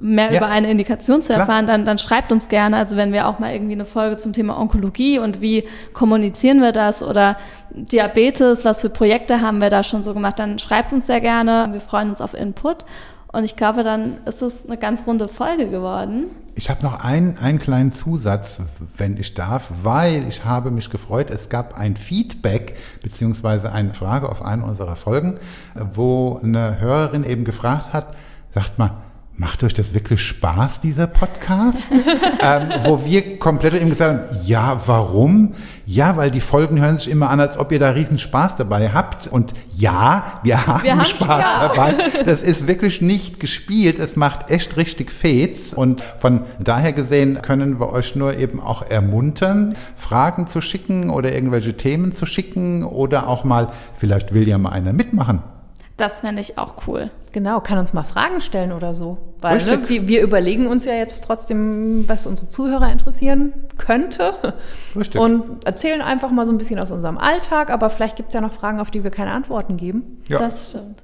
[0.02, 0.38] mehr ja.
[0.38, 2.78] über eine Indikation zu erfahren, dann, dann schreibt uns gerne.
[2.78, 6.72] Also wenn wir auch mal irgendwie eine Folge zum Thema Onkologie und wie kommunizieren wir
[6.72, 7.38] das oder
[7.72, 11.68] Diabetes, was für Projekte haben wir da schon so gemacht, dann schreibt uns sehr gerne.
[11.72, 12.86] Wir freuen uns auf Input.
[13.32, 16.26] Und ich glaube, dann ist es eine ganz runde Folge geworden.
[16.56, 18.60] Ich habe noch einen, einen kleinen Zusatz,
[18.98, 24.28] wenn ich darf, weil ich habe mich gefreut, es gab ein Feedback beziehungsweise eine Frage
[24.28, 25.40] auf eine unserer Folgen,
[25.76, 28.16] wo eine Hörerin eben gefragt hat,
[28.52, 28.98] sagt mal,
[29.40, 31.92] macht euch das wirklich Spaß, dieser Podcast?
[32.42, 35.56] ähm, wo wir komplett eben gesagt haben, ja, warum?
[35.86, 38.92] Ja, weil die Folgen hören sich immer an, als ob ihr da riesen Spaß dabei
[38.92, 39.28] habt.
[39.28, 41.96] Und ja, wir haben, wir haben Spaß, Spaß dabei.
[42.26, 43.98] Das ist wirklich nicht gespielt.
[43.98, 45.74] Es macht echt richtig Fets.
[45.74, 51.34] Und von daher gesehen können wir euch nur eben auch ermuntern, Fragen zu schicken oder
[51.34, 55.42] irgendwelche Themen zu schicken oder auch mal, vielleicht will ja mal einer mitmachen.
[56.00, 57.12] Das fände ich auch cool.
[57.34, 59.18] Genau, kann uns mal Fragen stellen oder so.
[59.42, 64.34] Weil ne, wir, wir, überlegen uns ja jetzt trotzdem, was unsere Zuhörer interessieren könnte.
[64.96, 65.20] Richtig.
[65.20, 68.40] Und erzählen einfach mal so ein bisschen aus unserem Alltag, aber vielleicht gibt es ja
[68.42, 70.22] noch Fragen, auf die wir keine Antworten geben.
[70.30, 70.40] Ja.
[70.40, 71.04] Das stimmt.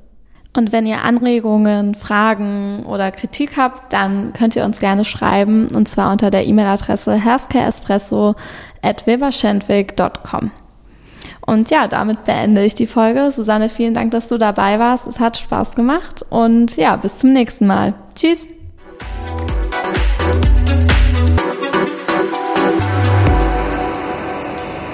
[0.56, 5.90] Und wenn ihr Anregungen, Fragen oder Kritik habt, dann könnt ihr uns gerne schreiben und
[5.90, 8.36] zwar unter der E-Mail-Adresse healthcareespresso
[8.82, 9.06] at
[11.46, 13.30] und ja, damit beende ich die Folge.
[13.30, 15.08] Susanne, vielen Dank, dass du dabei warst.
[15.08, 17.94] Es hat Spaß gemacht und ja, bis zum nächsten Mal.
[18.16, 18.48] Tschüss.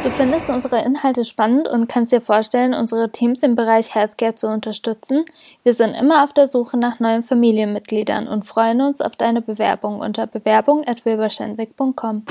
[0.04, 4.47] Du findest unsere Inhalte spannend und kannst dir vorstellen, unsere Teams im Bereich Healthcare zu
[4.47, 5.24] unterstützen?
[5.62, 9.99] Wir sind immer auf der Suche nach neuen Familienmitgliedern und freuen uns auf deine Bewerbung
[9.99, 12.24] unter bewerbung@wilberschenwick.com.